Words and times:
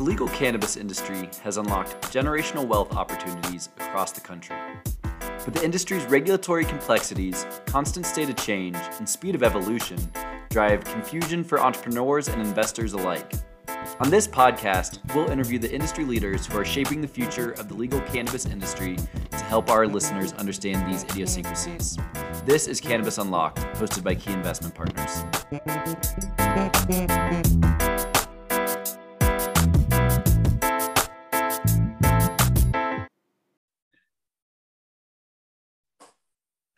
The 0.00 0.06
legal 0.06 0.28
cannabis 0.28 0.78
industry 0.78 1.28
has 1.42 1.58
unlocked 1.58 2.10
generational 2.10 2.66
wealth 2.66 2.96
opportunities 2.96 3.68
across 3.78 4.12
the 4.12 4.22
country. 4.22 4.56
But 5.44 5.52
the 5.52 5.62
industry's 5.62 6.06
regulatory 6.06 6.64
complexities, 6.64 7.44
constant 7.66 8.06
state 8.06 8.30
of 8.30 8.36
change, 8.36 8.78
and 8.96 9.06
speed 9.06 9.34
of 9.34 9.42
evolution 9.42 9.98
drive 10.48 10.82
confusion 10.84 11.44
for 11.44 11.60
entrepreneurs 11.60 12.28
and 12.28 12.40
investors 12.40 12.94
alike. 12.94 13.30
On 14.00 14.08
this 14.08 14.26
podcast, 14.26 15.00
we'll 15.14 15.28
interview 15.28 15.58
the 15.58 15.70
industry 15.70 16.06
leaders 16.06 16.46
who 16.46 16.56
are 16.58 16.64
shaping 16.64 17.02
the 17.02 17.08
future 17.08 17.50
of 17.50 17.68
the 17.68 17.74
legal 17.74 18.00
cannabis 18.00 18.46
industry 18.46 18.96
to 19.32 19.44
help 19.44 19.68
our 19.68 19.86
listeners 19.86 20.32
understand 20.32 20.90
these 20.90 21.04
idiosyncrasies. 21.04 21.98
This 22.46 22.68
is 22.68 22.80
Cannabis 22.80 23.18
Unlocked, 23.18 23.58
hosted 23.76 24.02
by 24.02 24.14
Key 24.14 24.32
Investment 24.32 24.74
Partners. 24.74 25.24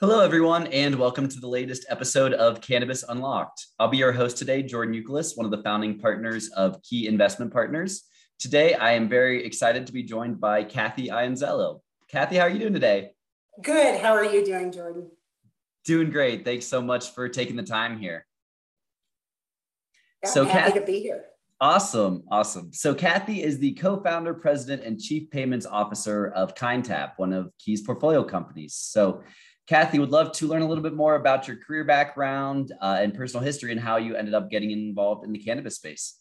Hello, 0.02 0.18
everyone, 0.18 0.66
and 0.66 0.96
welcome 0.96 1.28
to 1.28 1.38
the 1.38 1.46
latest 1.46 1.86
episode 1.88 2.32
of 2.32 2.60
Cannabis 2.60 3.04
Unlocked. 3.08 3.68
I'll 3.78 3.86
be 3.86 3.98
your 3.98 4.10
host 4.10 4.36
today, 4.36 4.60
Jordan 4.60 5.00
Youkilis, 5.00 5.36
one 5.36 5.44
of 5.44 5.52
the 5.52 5.62
founding 5.62 5.96
partners 6.00 6.48
of 6.56 6.82
Key 6.82 7.06
Investment 7.06 7.52
Partners. 7.52 8.02
Today, 8.40 8.74
I 8.74 8.94
am 8.94 9.08
very 9.08 9.46
excited 9.46 9.86
to 9.86 9.92
be 9.92 10.02
joined 10.02 10.40
by 10.40 10.64
Kathy 10.64 11.06
Ianzello. 11.06 11.82
Kathy, 12.08 12.34
how 12.34 12.46
are 12.46 12.50
you 12.50 12.58
doing 12.58 12.72
today? 12.72 13.12
Good. 13.62 14.00
How 14.00 14.10
are 14.10 14.24
you 14.24 14.44
doing, 14.44 14.72
Jordan? 14.72 15.08
Doing 15.84 16.10
great. 16.10 16.44
Thanks 16.44 16.66
so 16.66 16.82
much 16.82 17.14
for 17.14 17.28
taking 17.28 17.54
the 17.54 17.62
time 17.62 17.96
here. 17.96 18.26
Yeah, 20.24 20.30
so, 20.30 20.44
happy 20.44 20.72
Kathy, 20.72 20.80
to 20.80 20.84
be 20.84 21.00
here. 21.00 21.26
Awesome, 21.60 22.24
awesome. 22.28 22.72
So, 22.72 22.92
Kathy 22.92 23.40
is 23.40 23.60
the 23.60 23.74
co-founder, 23.74 24.34
president, 24.34 24.82
and 24.82 25.00
chief 25.00 25.30
payments 25.30 25.64
officer 25.64 26.26
of 26.26 26.56
KindTap, 26.56 27.12
one 27.18 27.32
of 27.32 27.52
Key's 27.60 27.82
portfolio 27.82 28.24
companies. 28.24 28.74
So, 28.74 29.22
Kathy, 29.68 29.98
would 29.98 30.10
love 30.10 30.32
to 30.32 30.48
learn 30.48 30.62
a 30.62 30.66
little 30.66 30.82
bit 30.82 30.94
more 30.94 31.14
about 31.14 31.46
your 31.46 31.56
career 31.56 31.84
background 31.84 32.72
uh, 32.80 32.98
and 33.00 33.14
personal 33.14 33.44
history 33.44 33.70
and 33.70 33.80
how 33.80 33.96
you 33.96 34.16
ended 34.16 34.34
up 34.34 34.50
getting 34.50 34.70
involved 34.70 35.24
in 35.24 35.32
the 35.32 35.38
cannabis 35.38 35.76
space. 35.76 36.18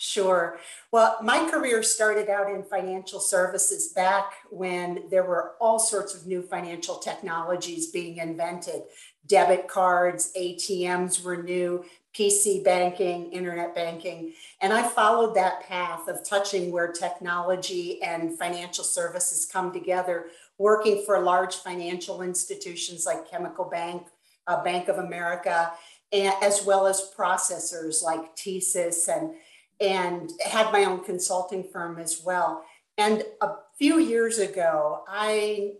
Sure. 0.00 0.60
Well, 0.92 1.18
my 1.24 1.50
career 1.50 1.82
started 1.82 2.28
out 2.28 2.48
in 2.48 2.62
financial 2.62 3.18
services 3.18 3.92
back 3.92 4.32
when 4.48 5.02
there 5.10 5.24
were 5.24 5.54
all 5.60 5.80
sorts 5.80 6.14
of 6.14 6.24
new 6.24 6.40
financial 6.40 6.98
technologies 6.98 7.90
being 7.90 8.18
invented. 8.18 8.82
Debit 9.26 9.66
cards, 9.66 10.32
ATMs 10.38 11.24
were 11.24 11.42
new, 11.42 11.84
PC 12.14 12.62
banking, 12.62 13.32
internet 13.32 13.74
banking. 13.74 14.34
And 14.62 14.72
I 14.72 14.86
followed 14.86 15.34
that 15.34 15.64
path 15.66 16.06
of 16.06 16.24
touching 16.24 16.70
where 16.70 16.92
technology 16.92 18.00
and 18.00 18.38
financial 18.38 18.84
services 18.84 19.48
come 19.52 19.72
together 19.72 20.26
working 20.58 21.04
for 21.06 21.20
large 21.20 21.56
financial 21.56 22.22
institutions 22.22 23.06
like 23.06 23.30
Chemical 23.30 23.64
Bank, 23.64 24.06
uh, 24.46 24.62
Bank 24.62 24.88
of 24.88 24.98
America, 24.98 25.72
and, 26.12 26.34
as 26.42 26.64
well 26.66 26.86
as 26.86 27.10
processors 27.16 28.02
like 28.02 28.34
TSYS 28.36 29.08
and, 29.08 29.34
and 29.80 30.30
had 30.44 30.72
my 30.72 30.84
own 30.84 31.04
consulting 31.04 31.64
firm 31.72 31.98
as 31.98 32.22
well. 32.24 32.64
And 32.96 33.24
a 33.40 33.50
few 33.78 34.00
years 34.00 34.38
ago, 34.38 35.04
I, 35.06 35.74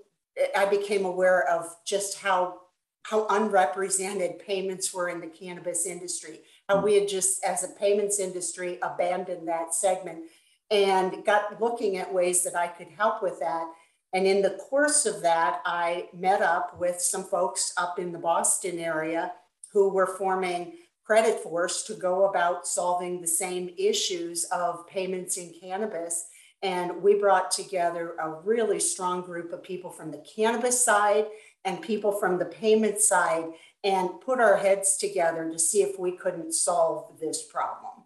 I 0.57 0.67
became 0.67 1.05
aware 1.05 1.49
of 1.49 1.67
just 1.85 2.19
how, 2.19 2.61
how 3.03 3.27
unrepresented 3.29 4.39
payments 4.39 4.95
were 4.95 5.09
in 5.09 5.21
the 5.21 5.27
cannabis 5.27 5.85
industry, 5.85 6.41
how 6.69 6.81
we 6.81 6.95
had 6.95 7.09
just, 7.09 7.43
as 7.45 7.65
a 7.65 7.69
payments 7.69 8.21
industry, 8.21 8.79
abandoned 8.83 9.49
that 9.49 9.75
segment 9.75 10.27
and 10.71 11.25
got 11.25 11.61
looking 11.61 11.97
at 11.97 12.13
ways 12.13 12.45
that 12.45 12.55
I 12.55 12.69
could 12.69 12.89
help 12.89 13.23
with 13.23 13.41
that. 13.41 13.65
And 14.13 14.27
in 14.27 14.41
the 14.41 14.59
course 14.71 15.05
of 15.05 15.23
that, 15.23 15.61
I 15.67 16.09
met 16.15 16.41
up 16.41 16.79
with 16.79 17.01
some 17.01 17.25
folks 17.25 17.73
up 17.77 17.99
in 17.99 18.13
the 18.13 18.19
Boston 18.19 18.79
area 18.79 19.33
who 19.73 19.91
were 19.91 20.07
forming 20.07 20.75
Credit 21.05 21.41
Force 21.41 21.85
to 21.85 21.95
go 21.95 22.29
about 22.29 22.67
solving 22.67 23.21
the 23.21 23.27
same 23.27 23.71
issues 23.79 24.45
of 24.45 24.87
payments 24.87 25.37
in 25.37 25.53
cannabis. 25.61 26.27
And 26.63 27.03
we 27.03 27.15
brought 27.15 27.51
together 27.51 28.15
a 28.21 28.31
really 28.45 28.81
strong 28.81 29.23
group 29.23 29.53
of 29.53 29.63
people 29.63 29.91
from 29.91 30.11
the 30.11 30.25
cannabis 30.37 30.83
side 30.85 31.27
and 31.65 31.81
people 31.81 32.13
from 32.13 32.39
the 32.39 32.47
payment 32.47 33.01
side 33.01 33.45
and 33.85 34.21
put 34.21 34.41
our 34.41 34.57
heads 34.57 34.97
together 34.97 35.51
to 35.51 35.59
see 35.59 35.83
if 35.83 35.99
we 35.99 36.13
couldn't 36.13 36.53
solve 36.53 37.19
this 37.21 37.45
problem. 37.45 38.05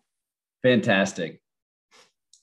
Fantastic. 0.62 1.40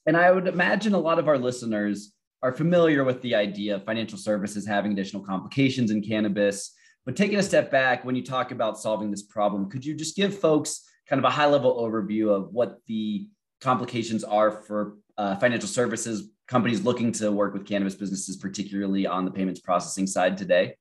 And 0.06 0.18
I 0.18 0.32
would 0.32 0.48
imagine 0.48 0.94
a 0.94 1.00
lot 1.00 1.20
of 1.20 1.28
our 1.28 1.38
listeners 1.38 2.14
are 2.42 2.54
familiar 2.54 3.04
with 3.04 3.22
the 3.22 3.36
idea 3.36 3.76
of 3.76 3.86
financial 3.86 4.18
services 4.18 4.66
having 4.66 4.94
additional 4.94 5.24
complications 5.24 5.92
in 5.92 6.02
cannabis. 6.02 6.74
But 7.06 7.16
taking 7.16 7.40
a 7.40 7.44
step 7.44 7.72
back, 7.72 8.06
when 8.06 8.16
you 8.16 8.24
talk 8.24 8.52
about 8.52 8.80
solving 8.80 9.12
this 9.12 9.24
problem, 9.24 9.70
could 9.70 9.86
you 9.86 9.96
just 9.96 10.16
give 10.16 10.38
folks 10.38 10.86
kind 11.08 11.20
of 11.20 11.26
a 11.26 11.30
high 11.30 11.48
level 11.48 11.82
overview 11.82 12.30
of 12.30 12.54
what 12.54 12.78
the 12.88 13.28
complications 13.62 14.24
are 14.24 14.52
for 14.52 14.98
uh, 15.18 15.36
financial 15.38 15.68
services 15.68 16.30
companies 16.48 16.84
looking 16.84 17.12
to 17.12 17.32
work 17.32 17.54
with 17.54 17.68
cannabis 17.68 17.96
businesses, 17.96 18.38
particularly 18.38 19.06
on 19.06 19.26
the 19.26 19.32
payments 19.32 19.60
processing 19.60 20.08
side 20.08 20.38
today? 20.38 20.76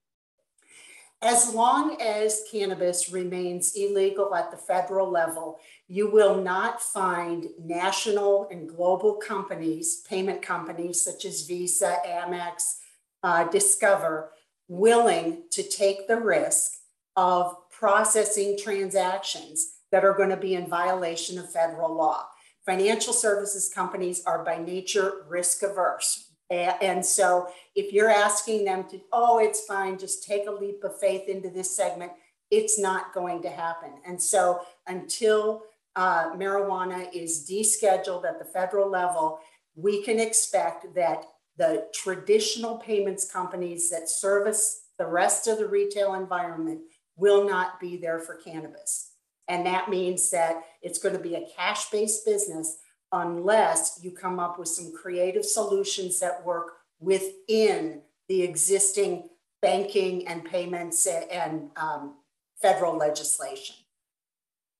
As 1.21 1.53
long 1.53 2.01
as 2.01 2.45
cannabis 2.51 3.11
remains 3.11 3.75
illegal 3.75 4.33
at 4.37 4.53
the 4.53 4.57
federal 4.57 5.11
level, 5.11 5.59
you 5.89 6.09
will 6.09 6.41
not 6.41 6.81
find 6.81 7.47
national 7.61 8.47
and 8.53 8.69
global 8.69 9.15
companies, 9.15 10.05
payment 10.09 10.43
companies 10.43 11.01
such 11.01 11.25
as 11.25 11.43
Visa, 11.43 11.97
Amex, 12.07 12.77
uh, 13.25 13.45
Discover, 13.49 14.31
willing 14.69 15.43
to 15.51 15.65
take 15.65 16.07
the 16.07 16.21
risk 16.21 16.73
of 17.17 17.57
processing 17.69 18.57
transactions 18.57 19.79
that 19.91 20.05
are 20.05 20.15
going 20.15 20.29
to 20.29 20.37
be 20.37 20.55
in 20.55 20.69
violation 20.69 21.37
of 21.39 21.51
federal 21.51 21.93
law. 21.93 22.27
Financial 22.65 23.13
services 23.13 23.69
companies 23.75 24.23
are 24.25 24.45
by 24.45 24.59
nature 24.59 25.25
risk 25.29 25.65
averse. 25.65 26.28
And 26.51 27.05
so 27.05 27.49
if 27.75 27.93
you're 27.93 28.11
asking 28.11 28.65
them 28.65 28.85
to, 28.89 29.01
oh, 29.13 29.39
it's 29.39 29.65
fine, 29.67 29.99
just 29.99 30.27
take 30.27 30.47
a 30.47 30.51
leap 30.51 30.83
of 30.83 30.99
faith 30.99 31.29
into 31.29 31.51
this 31.51 31.77
segment, 31.77 32.13
it's 32.51 32.79
not 32.79 33.13
going 33.13 33.43
to 33.43 33.51
happen. 33.51 33.91
And 34.07 34.21
so 34.21 34.61
until 34.87 35.65
uh, 35.95 36.31
marijuana 36.37 37.09
is 37.13 37.47
descheduled 37.51 38.25
at 38.25 38.39
the 38.39 38.47
federal 38.47 38.89
level, 38.89 39.41
we 39.75 40.03
can 40.03 40.19
expect 40.19 40.95
that 40.95 41.25
the 41.59 41.87
traditional 41.93 42.79
payments 42.79 43.31
companies 43.31 43.91
that 43.91 44.09
service 44.09 44.85
the 44.99 45.07
rest 45.07 45.47
of 45.47 45.59
the 45.59 45.69
retail 45.69 46.15
environment 46.15 46.81
will 47.17 47.49
not 47.49 47.81
be 47.81 47.97
there 47.97 48.19
for 48.19 48.35
cannabis. 48.35 49.13
And 49.47 49.65
that 49.65 49.89
means 49.89 50.31
that 50.31 50.63
it's 50.83 50.99
going 50.99 51.17
to 51.17 51.23
be 51.23 51.37
a 51.37 51.47
cash 51.57 51.91
based 51.91 52.27
business 52.27 52.79
unless 53.13 54.01
you 54.03 54.11
come 54.11 54.39
up 54.39 54.59
with 54.59 54.69
some 54.69 54.93
creative 54.93 55.45
solutions 55.45 56.21
that 56.21 56.45
work 56.45 56.73
within 57.01 58.03
the 58.29 58.43
existing 58.43 59.29
banking 59.63 60.27
and 60.29 60.45
payments 60.45 61.07
and 61.07 61.71
um, 61.77 62.17
federal 62.61 62.97
legislation. 62.97 63.77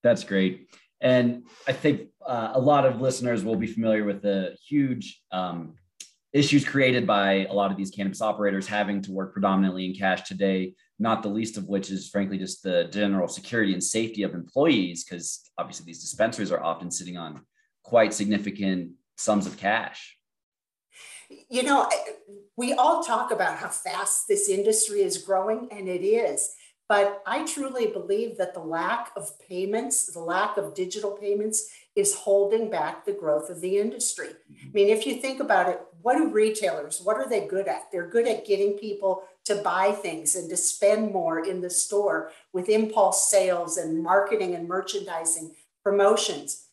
That's 0.03 0.25
great. 0.25 0.69
And 1.01 1.45
I 1.67 1.73
think 1.73 2.09
uh, 2.27 2.53
a 2.55 2.61
lot 2.61 2.85
of 2.85 3.01
listeners 3.01 3.45
will 3.45 3.57
be 3.57 3.67
familiar 3.67 4.05
with 4.05 4.23
the 4.23 4.57
huge 4.67 5.23
um, 5.33 5.75
issues 6.33 6.65
created 6.65 7.07
by 7.07 7.47
a 7.47 7.53
lot 7.53 7.71
of 7.71 7.77
these 7.77 7.91
cannabis 7.91 8.21
operators 8.21 8.67
having 8.67 9.01
to 9.03 9.13
work 9.13 9.33
predominantly 9.33 9.87
in 9.87 9.95
cash 9.95 10.23
today, 10.29 10.75
not 10.99 11.23
the 11.23 11.29
least 11.29 11.57
of 11.57 11.69
which 11.69 11.91
is 11.91 12.09
frankly 12.09 12.37
just 12.37 12.63
the 12.63 12.85
general 12.93 13.29
security 13.29 13.73
and 13.73 13.83
safety 13.83 14.23
of 14.25 14.35
employees, 14.35 15.05
because 15.05 15.41
obviously 15.57 15.87
these 15.87 16.01
dispensaries 16.01 16.53
are 16.53 16.63
often 16.63 16.91
sitting 16.91 17.17
on 17.17 17.41
quite 17.89 18.13
significant 18.13 18.93
sums 19.17 19.47
of 19.47 19.57
cash. 19.57 20.19
You 21.49 21.63
know, 21.63 21.89
we 22.57 22.75
all 22.75 23.03
talk 23.03 23.31
about 23.31 23.57
how 23.57 23.69
fast 23.69 24.29
this 24.29 24.49
industry 24.51 25.01
is 25.01 25.19
growing, 25.19 25.69
and 25.71 25.89
it 25.89 26.05
is. 26.05 26.55
But 26.87 27.23
I 27.27 27.47
truly 27.47 27.87
believe 27.87 28.37
that 28.39 28.53
the 28.53 28.61
lack 28.61 29.11
of 29.17 29.39
payments, 29.47 30.07
the 30.13 30.21
lack 30.21 30.57
of 30.59 30.75
digital 30.75 31.13
payments, 31.13 31.71
is 31.97 32.15
holding 32.15 32.71
back 32.71 33.05
the 33.05 33.13
growth 33.13 33.49
of 33.51 33.61
the 33.61 33.79
industry. 33.79 34.29
I 34.51 34.71
mean, 34.73 34.89
if 34.89 35.07
you 35.07 35.15
think 35.15 35.41
about 35.41 35.69
it, 35.69 35.81
what 36.03 36.17
do 36.17 36.31
retailers, 36.31 37.01
what 37.03 37.17
are 37.17 37.29
they 37.29 37.47
good 37.47 37.69
at? 37.69 37.91
They're 37.91 38.09
good 38.09 38.29
at 38.29 38.47
getting 38.47 38.75
people 38.75 39.25
to 39.47 39.57
buy 39.57 39.93
things 39.93 40.37
and 40.37 40.49
to 40.51 40.57
spend 40.57 41.13
more 41.13 41.45
in 41.45 41.61
the 41.63 41.71
store 41.71 42.33
with 42.53 42.69
impulse 42.69 43.31
sales 43.31 43.77
and 43.79 44.03
marketing 44.03 44.55
and 44.55 44.69
merchandising 44.69 45.55
promotions. 45.83 46.67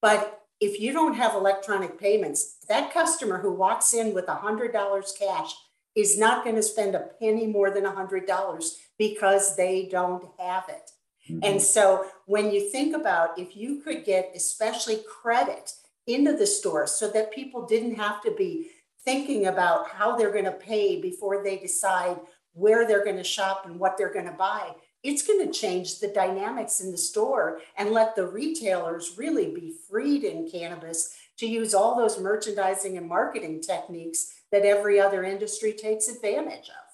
But 0.00 0.41
if 0.62 0.80
you 0.80 0.92
don't 0.92 1.14
have 1.14 1.34
electronic 1.34 1.98
payments, 1.98 2.58
that 2.68 2.94
customer 2.94 3.38
who 3.38 3.52
walks 3.52 3.92
in 3.92 4.14
with 4.14 4.26
$100 4.26 5.18
cash 5.18 5.54
is 5.96 6.16
not 6.16 6.44
going 6.44 6.54
to 6.54 6.62
spend 6.62 6.94
a 6.94 7.08
penny 7.18 7.48
more 7.48 7.70
than 7.70 7.84
$100 7.84 8.72
because 8.96 9.56
they 9.56 9.88
don't 9.90 10.24
have 10.38 10.64
it. 10.68 10.90
Mm-hmm. 11.28 11.40
And 11.42 11.60
so 11.60 12.06
when 12.26 12.52
you 12.52 12.70
think 12.70 12.94
about 12.94 13.36
if 13.36 13.56
you 13.56 13.80
could 13.80 14.04
get 14.04 14.32
especially 14.36 15.00
credit 15.08 15.72
into 16.06 16.36
the 16.36 16.46
store 16.46 16.86
so 16.86 17.10
that 17.10 17.32
people 17.32 17.66
didn't 17.66 17.96
have 17.96 18.22
to 18.22 18.30
be 18.30 18.70
thinking 19.04 19.46
about 19.46 19.90
how 19.90 20.16
they're 20.16 20.32
going 20.32 20.44
to 20.44 20.52
pay 20.52 21.00
before 21.00 21.42
they 21.42 21.58
decide 21.58 22.16
where 22.52 22.86
they're 22.86 23.04
going 23.04 23.16
to 23.16 23.24
shop 23.24 23.66
and 23.66 23.80
what 23.80 23.98
they're 23.98 24.12
going 24.12 24.26
to 24.26 24.32
buy. 24.32 24.70
It's 25.02 25.26
going 25.26 25.44
to 25.44 25.52
change 25.52 25.98
the 25.98 26.08
dynamics 26.08 26.80
in 26.80 26.92
the 26.92 26.98
store 26.98 27.60
and 27.76 27.90
let 27.90 28.14
the 28.14 28.26
retailers 28.26 29.14
really 29.16 29.46
be 29.52 29.74
freed 29.90 30.22
in 30.22 30.48
cannabis 30.48 31.16
to 31.38 31.46
use 31.46 31.74
all 31.74 31.96
those 31.96 32.20
merchandising 32.20 32.96
and 32.96 33.08
marketing 33.08 33.60
techniques 33.60 34.32
that 34.52 34.64
every 34.64 35.00
other 35.00 35.24
industry 35.24 35.72
takes 35.72 36.08
advantage 36.08 36.68
of. 36.68 36.84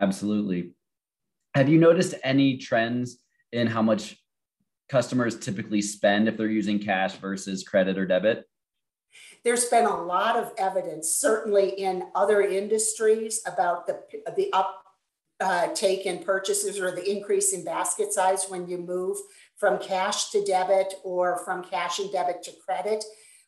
Absolutely. 0.00 0.70
Have 1.54 1.68
you 1.68 1.78
noticed 1.78 2.14
any 2.22 2.56
trends 2.56 3.18
in 3.52 3.66
how 3.66 3.82
much 3.82 4.16
customers 4.88 5.38
typically 5.38 5.82
spend 5.82 6.28
if 6.28 6.36
they're 6.36 6.48
using 6.48 6.78
cash 6.78 7.16
versus 7.16 7.64
credit 7.64 7.98
or 7.98 8.06
debit? 8.06 8.48
There's 9.44 9.66
been 9.66 9.84
a 9.84 10.02
lot 10.02 10.36
of 10.36 10.52
evidence, 10.58 11.08
certainly 11.08 11.70
in 11.70 12.04
other 12.14 12.42
industries, 12.42 13.40
about 13.46 13.86
the, 13.86 14.02
the 14.36 14.52
up 14.52 14.85
uh, 15.40 15.68
take 15.74 16.06
in 16.06 16.22
purchases 16.22 16.80
or 16.80 16.90
the 16.90 17.10
increase 17.10 17.52
in 17.52 17.64
basket 17.64 18.12
size 18.12 18.46
when 18.48 18.66
you 18.68 18.78
move 18.78 19.16
from 19.56 19.78
cash 19.78 20.30
to 20.30 20.44
debit 20.44 20.94
or 21.04 21.38
from 21.44 21.62
cash 21.64 21.98
and 21.98 22.10
debit 22.12 22.42
to 22.42 22.52
credit. 22.64 23.04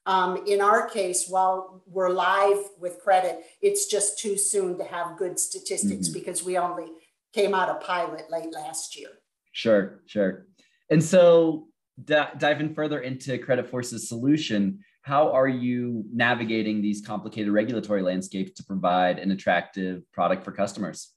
Um, 0.07 0.43
in 0.47 0.61
our 0.61 0.89
case, 0.89 1.27
while 1.29 1.83
we're 1.87 2.11
live 2.11 2.59
with 2.79 2.99
credit, 3.01 3.45
it's 3.61 3.87
just 3.87 4.19
too 4.19 4.39
soon 4.39 4.79
to 4.79 4.85
have 4.85 5.19
good 5.19 5.39
statistics 5.39 6.09
mm-hmm. 6.09 6.19
because 6.19 6.43
we 6.43 6.57
only 6.57 6.87
came 7.35 7.55
out 7.55 7.69
of 7.69 7.81
pilot 7.83 8.31
late 8.31 8.53
last 8.53 8.99
year. 8.99 9.11
Sure, 9.53 10.01
sure. 10.07 10.47
And 10.91 11.03
so 11.03 11.69
diving 12.05 12.75
further 12.75 13.01
into 13.01 13.37
Credit 13.39 13.69
Force's 13.69 14.09
solution, 14.09 14.79
how 15.03 15.33
are 15.33 15.49
you 15.49 16.05
navigating 16.13 16.81
these 16.81 17.05
complicated 17.05 17.53
regulatory 17.53 18.03
landscapes 18.03 18.53
to 18.53 18.65
provide 18.65 19.19
an 19.19 19.31
attractive 19.31 20.11
product 20.13 20.45
for 20.45 20.53
customers? 20.53 21.13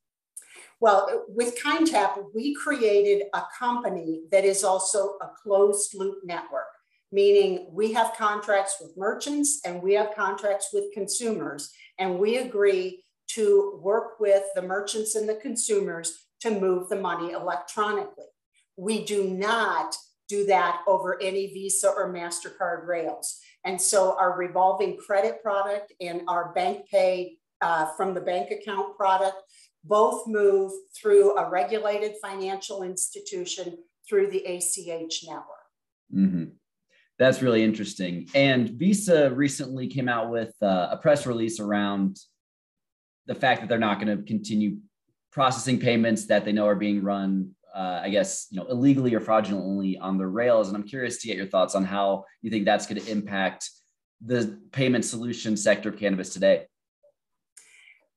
Well, 0.82 1.26
with 1.30 1.58
KindTap, 1.64 2.34
we 2.36 2.54
created 2.56 3.28
a 3.34 3.44
company 3.58 4.24
that 4.32 4.44
is 4.44 4.64
also 4.66 5.16
a 5.22 5.30
closed 5.42 5.94
loop 5.94 6.26
network 6.26 6.66
meaning 7.12 7.68
we 7.72 7.92
have 7.94 8.14
contracts 8.18 8.78
with 8.80 8.98
merchants 8.98 9.62
and 9.66 9.82
we 9.82 9.94
have 9.94 10.16
contracts 10.16 10.70
with 10.74 10.94
consumers, 10.94 11.72
and 12.00 12.18
we 12.20 12.38
agree 12.38 13.04
to 13.28 13.80
work 13.82 14.20
with 14.20 14.44
the 14.56 14.62
merchants 14.62 15.16
and 15.16 15.28
the 15.28 15.36
consumers 15.36 16.26
to 16.40 16.60
move 16.60 16.90
the 16.90 16.96
money 16.96 17.32
electronically. 17.32 18.26
We 18.78 19.06
do 19.06 19.30
not 19.30 19.96
do 20.28 20.46
that 20.46 20.82
over 20.88 21.22
any 21.22 21.48
Visa 21.48 21.90
or 21.90 22.12
MasterCard 22.12 22.88
rails. 22.88 23.40
And 23.66 23.80
so 23.80 24.16
our 24.18 24.38
revolving 24.38 24.98
credit 24.98 25.44
product 25.44 25.94
and 26.00 26.22
our 26.28 26.54
bank 26.54 26.90
pay 26.90 27.38
uh, 27.62 27.88
from 27.96 28.14
the 28.14 28.22
bank 28.22 28.50
account 28.50 28.98
product 28.98 29.36
both 29.84 30.28
move 30.28 30.72
through 30.96 31.38
a 31.38 31.50
regulated 31.50 32.16
financial 32.22 32.84
institution 32.84 33.78
through 34.08 34.30
the 34.30 34.46
ACH 34.46 35.24
network. 35.28 35.46
Mm-hmm. 36.14 36.46
That's 37.18 37.42
really 37.42 37.64
interesting. 37.64 38.28
And 38.34 38.70
Visa 38.70 39.30
recently 39.32 39.88
came 39.88 40.10
out 40.10 40.30
with 40.30 40.54
uh, 40.62 40.90
a 40.92 40.98
press 40.98 41.26
release 41.26 41.60
around 41.60 42.18
the 43.28 43.36
fact 43.36 43.62
that 43.62 43.70
they're 43.70 43.78
not 43.78 44.00
going 44.00 44.18
to 44.18 44.24
continue 44.24 44.78
processing 45.32 45.80
payments 45.80 46.26
that 46.26 46.46
they 46.46 46.52
know 46.52 46.68
are 46.68 46.76
being 46.76 47.04
run, 47.04 47.52
uh, 47.74 48.02
I 48.04 48.10
guess, 48.10 48.48
you 48.50 48.60
know, 48.60 48.66
illegally 48.68 49.14
or 49.14 49.20
fraudulently 49.20 49.98
on 49.98 50.18
the 50.18 50.28
rails. 50.28 50.68
And 50.68 50.76
I'm 50.76 50.84
curious 50.84 51.22
to 51.22 51.28
get 51.28 51.38
your 51.38 51.46
thoughts 51.46 51.76
on 51.76 51.86
how 51.86 52.26
you 52.42 52.50
think 52.50 52.66
that's 52.66 52.88
going 52.88 53.02
to 53.02 53.12
impact 53.12 53.70
the 54.24 54.60
payment 54.72 55.06
solution 55.06 55.56
sector 55.56 55.90
of 55.90 55.98
cannabis 55.98 56.30
today. 56.34 56.66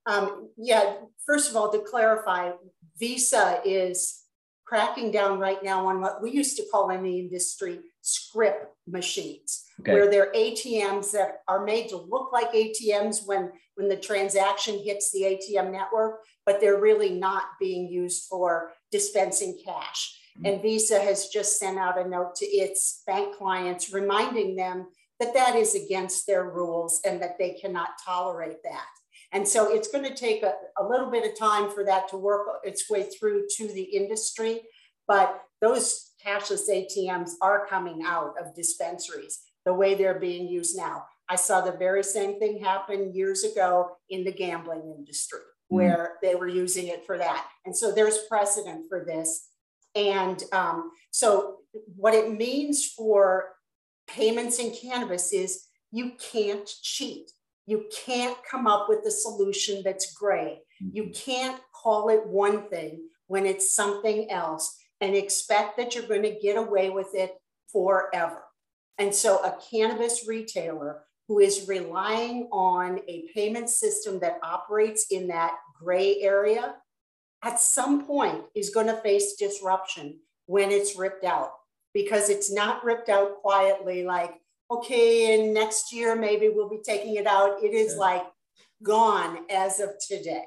Um, 0.06 0.50
yeah, 0.56 0.94
first 1.26 1.50
of 1.50 1.56
all, 1.56 1.72
to 1.72 1.78
clarify, 1.78 2.52
Visa 2.98 3.60
is 3.64 4.24
cracking 4.64 5.10
down 5.10 5.38
right 5.38 5.62
now 5.62 5.86
on 5.86 6.00
what 6.00 6.22
we 6.22 6.30
used 6.30 6.56
to 6.56 6.64
call 6.70 6.90
in 6.90 7.02
the 7.02 7.18
industry 7.18 7.80
scrip 8.00 8.70
machines, 8.86 9.64
okay. 9.80 9.92
where 9.92 10.10
they're 10.10 10.32
ATMs 10.32 11.12
that 11.12 11.42
are 11.48 11.64
made 11.64 11.88
to 11.88 11.96
look 11.96 12.32
like 12.32 12.52
ATMs 12.52 13.26
when, 13.26 13.50
when 13.76 13.88
the 13.88 13.96
transaction 13.96 14.78
hits 14.78 15.10
the 15.12 15.22
ATM 15.22 15.70
network, 15.70 16.20
but 16.44 16.60
they're 16.60 16.80
really 16.80 17.10
not 17.10 17.44
being 17.60 17.88
used 17.88 18.24
for 18.28 18.72
dispensing 18.90 19.58
cash. 19.64 20.18
Mm-hmm. 20.38 20.46
And 20.46 20.62
Visa 20.62 21.00
has 21.00 21.28
just 21.28 21.58
sent 21.58 21.78
out 21.78 21.98
a 21.98 22.08
note 22.08 22.34
to 22.36 22.46
its 22.46 23.02
bank 23.06 23.36
clients 23.36 23.92
reminding 23.92 24.56
them 24.56 24.88
that 25.20 25.34
that 25.34 25.54
is 25.56 25.74
against 25.74 26.26
their 26.26 26.50
rules 26.50 27.00
and 27.06 27.22
that 27.22 27.38
they 27.38 27.52
cannot 27.52 27.90
tolerate 28.04 28.62
that. 28.64 28.86
And 29.34 29.46
so 29.46 29.72
it's 29.74 29.88
going 29.88 30.04
to 30.04 30.14
take 30.14 30.42
a, 30.44 30.54
a 30.78 30.86
little 30.86 31.10
bit 31.10 31.28
of 31.28 31.36
time 31.36 31.68
for 31.70 31.84
that 31.84 32.08
to 32.10 32.16
work 32.16 32.46
its 32.62 32.88
way 32.88 33.02
through 33.02 33.46
to 33.56 33.66
the 33.66 33.82
industry. 33.82 34.62
But 35.08 35.42
those 35.60 36.12
cashless 36.24 36.70
ATMs 36.70 37.32
are 37.42 37.66
coming 37.66 38.02
out 38.06 38.34
of 38.40 38.54
dispensaries 38.54 39.40
the 39.64 39.74
way 39.74 39.94
they're 39.94 40.18
being 40.18 40.48
used 40.48 40.76
now. 40.76 41.04
I 41.28 41.36
saw 41.36 41.60
the 41.60 41.72
very 41.72 42.04
same 42.04 42.38
thing 42.38 42.62
happen 42.62 43.14
years 43.14 43.44
ago 43.44 43.96
in 44.08 44.24
the 44.24 44.32
gambling 44.32 44.94
industry 44.96 45.40
hmm. 45.68 45.76
where 45.76 46.12
mm. 46.16 46.26
they 46.26 46.34
were 46.34 46.48
using 46.48 46.88
it 46.88 47.04
for 47.06 47.18
that. 47.18 47.46
And 47.64 47.76
so 47.76 47.92
there's 47.92 48.18
precedent 48.28 48.86
for 48.88 49.04
this. 49.04 49.48
And 49.94 50.42
um, 50.52 50.90
so, 51.10 51.58
what 51.96 52.14
it 52.14 52.36
means 52.36 52.86
for 52.86 53.50
payments 54.06 54.58
in 54.58 54.74
cannabis 54.74 55.32
is 55.32 55.66
you 55.90 56.12
can't 56.32 56.68
cheat. 56.82 57.30
You 57.66 57.86
can't 58.04 58.36
come 58.48 58.66
up 58.66 58.88
with 58.88 59.06
a 59.06 59.10
solution 59.10 59.82
that's 59.84 60.12
gray. 60.12 60.60
You 60.80 61.04
mm-hmm. 61.04 61.12
can't 61.12 61.60
call 61.72 62.08
it 62.10 62.26
one 62.26 62.68
thing 62.68 63.08
when 63.26 63.46
it's 63.46 63.74
something 63.74 64.30
else 64.30 64.76
and 65.00 65.14
expect 65.14 65.76
that 65.76 65.94
you're 65.94 66.06
going 66.06 66.22
to 66.22 66.38
get 66.40 66.56
away 66.56 66.90
with 66.90 67.14
it 67.14 67.32
forever. 67.72 68.42
And 68.98 69.14
so, 69.14 69.38
a 69.42 69.56
cannabis 69.70 70.26
retailer 70.28 71.02
who 71.26 71.40
is 71.40 71.66
relying 71.66 72.48
on 72.52 73.00
a 73.08 73.28
payment 73.34 73.70
system 73.70 74.20
that 74.20 74.38
operates 74.42 75.06
in 75.10 75.28
that 75.28 75.54
gray 75.80 76.20
area 76.20 76.76
at 77.42 77.60
some 77.60 78.06
point 78.06 78.42
is 78.54 78.70
going 78.70 78.86
to 78.86 78.96
face 78.96 79.34
disruption 79.34 80.18
when 80.46 80.70
it's 80.70 80.96
ripped 80.96 81.24
out 81.24 81.52
because 81.92 82.28
it's 82.28 82.52
not 82.52 82.84
ripped 82.84 83.08
out 83.08 83.40
quietly 83.42 84.04
like 84.04 84.34
okay, 84.78 85.34
and 85.34 85.54
next 85.54 85.92
year 85.92 86.16
maybe 86.16 86.48
we'll 86.48 86.68
be 86.68 86.80
taking 86.84 87.16
it 87.16 87.26
out. 87.26 87.62
It 87.62 87.74
is 87.74 87.96
like 87.96 88.24
gone 88.82 89.38
as 89.50 89.80
of 89.80 89.90
today. 90.06 90.44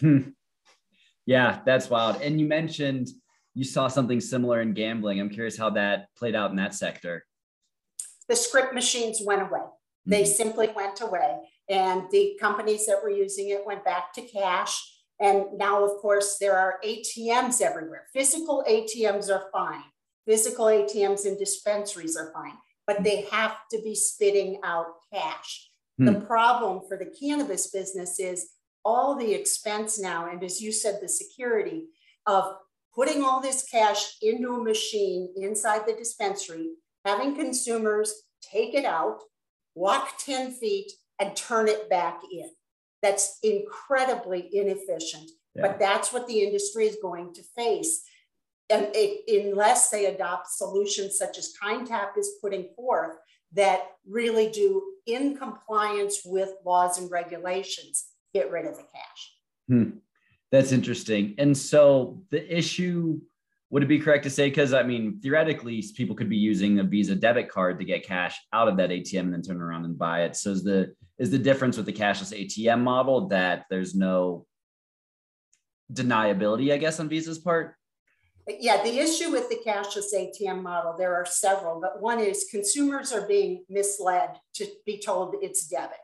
Hmm. 0.00 0.30
Yeah, 1.26 1.60
that's 1.66 1.90
wild. 1.90 2.22
And 2.22 2.40
you 2.40 2.46
mentioned 2.46 3.08
you 3.54 3.64
saw 3.64 3.88
something 3.88 4.20
similar 4.20 4.60
in 4.62 4.72
gambling. 4.72 5.20
I'm 5.20 5.28
curious 5.28 5.56
how 5.56 5.70
that 5.70 6.08
played 6.16 6.34
out 6.34 6.50
in 6.50 6.56
that 6.56 6.74
sector. 6.74 7.26
The 8.28 8.36
scrip 8.36 8.72
machines 8.72 9.20
went 9.24 9.42
away. 9.42 9.60
Mm-hmm. 9.60 10.10
They 10.10 10.24
simply 10.24 10.68
went 10.74 11.00
away. 11.00 11.38
And 11.68 12.04
the 12.10 12.38
companies 12.40 12.86
that 12.86 13.02
were 13.02 13.10
using 13.10 13.48
it 13.50 13.66
went 13.66 13.84
back 13.84 14.12
to 14.14 14.22
cash. 14.22 14.80
And 15.20 15.58
now, 15.58 15.84
of 15.84 16.00
course, 16.00 16.38
there 16.38 16.56
are 16.56 16.78
ATMs 16.84 17.60
everywhere. 17.60 18.06
Physical 18.14 18.64
ATMs 18.68 19.28
are 19.28 19.50
fine. 19.52 19.82
Physical 20.24 20.66
ATMs 20.66 21.26
in 21.26 21.36
dispensaries 21.36 22.16
are 22.16 22.32
fine 22.32 22.56
but 22.88 23.04
they 23.04 23.26
have 23.30 23.54
to 23.70 23.80
be 23.82 23.94
spitting 23.94 24.58
out 24.64 24.86
cash. 25.12 25.68
Hmm. 25.98 26.06
The 26.06 26.20
problem 26.22 26.80
for 26.88 26.96
the 26.96 27.14
cannabis 27.20 27.70
business 27.70 28.18
is 28.18 28.48
all 28.82 29.14
the 29.14 29.34
expense 29.34 30.00
now, 30.00 30.28
and 30.28 30.42
as 30.42 30.60
you 30.60 30.72
said, 30.72 30.98
the 31.00 31.08
security 31.08 31.84
of 32.26 32.56
putting 32.94 33.22
all 33.22 33.40
this 33.40 33.68
cash 33.70 34.16
into 34.22 34.54
a 34.54 34.64
machine 34.64 35.28
inside 35.36 35.82
the 35.86 35.92
dispensary, 35.92 36.70
having 37.04 37.36
consumers 37.36 38.12
take 38.40 38.74
it 38.74 38.86
out, 38.86 39.18
walk 39.74 40.14
10 40.24 40.52
feet, 40.52 40.90
and 41.20 41.36
turn 41.36 41.68
it 41.68 41.90
back 41.90 42.22
in. 42.32 42.48
That's 43.02 43.38
incredibly 43.42 44.48
inefficient, 44.50 45.30
yeah. 45.54 45.62
but 45.62 45.78
that's 45.78 46.12
what 46.12 46.26
the 46.26 46.40
industry 46.40 46.86
is 46.86 46.96
going 47.02 47.34
to 47.34 47.42
face 47.54 48.02
and 48.70 48.88
unless 49.28 49.90
they 49.90 50.06
adopt 50.06 50.48
solutions 50.48 51.16
such 51.16 51.38
as 51.38 51.52
KindTap 51.62 52.18
is 52.18 52.32
putting 52.42 52.68
forth 52.76 53.16
that 53.54 53.80
really 54.06 54.50
do, 54.50 54.82
in 55.06 55.36
compliance 55.36 56.20
with 56.24 56.50
laws 56.66 56.98
and 56.98 57.10
regulations, 57.10 58.08
get 58.34 58.50
rid 58.50 58.66
of 58.66 58.76
the 58.76 58.82
cash. 58.82 59.34
Hmm. 59.68 59.90
That's 60.52 60.72
interesting. 60.72 61.34
And 61.38 61.56
so 61.56 62.22
the 62.30 62.56
issue 62.56 63.20
would 63.70 63.82
it 63.82 63.86
be 63.86 63.98
correct 63.98 64.24
to 64.24 64.30
say 64.30 64.48
because 64.48 64.72
I 64.72 64.82
mean 64.82 65.20
theoretically 65.20 65.84
people 65.94 66.16
could 66.16 66.30
be 66.30 66.38
using 66.38 66.78
a 66.78 66.84
Visa 66.84 67.14
debit 67.14 67.50
card 67.50 67.78
to 67.78 67.84
get 67.84 68.06
cash 68.06 68.38
out 68.52 68.68
of 68.68 68.78
that 68.78 68.90
ATM 68.90 69.20
and 69.20 69.32
then 69.32 69.42
turn 69.42 69.60
around 69.60 69.84
and 69.84 69.98
buy 69.98 70.22
it. 70.22 70.36
So 70.36 70.50
is 70.50 70.64
the 70.64 70.94
is 71.18 71.30
the 71.30 71.38
difference 71.38 71.76
with 71.76 71.86
the 71.86 71.92
cashless 71.92 72.32
ATM 72.32 72.80
model 72.80 73.28
that 73.28 73.64
there's 73.68 73.94
no 73.94 74.46
deniability, 75.92 76.72
I 76.72 76.78
guess, 76.78 77.00
on 77.00 77.08
Visa's 77.08 77.38
part? 77.38 77.74
Yeah, 78.60 78.82
the 78.82 78.98
issue 78.98 79.30
with 79.30 79.48
the 79.48 79.58
cashless 79.66 80.14
ATM 80.14 80.62
model, 80.62 80.94
there 80.96 81.14
are 81.14 81.26
several, 81.26 81.80
but 81.80 82.00
one 82.00 82.18
is 82.18 82.46
consumers 82.50 83.12
are 83.12 83.26
being 83.26 83.64
misled 83.68 84.30
to 84.54 84.66
be 84.86 84.98
told 84.98 85.36
it's 85.42 85.66
debit. 85.66 85.98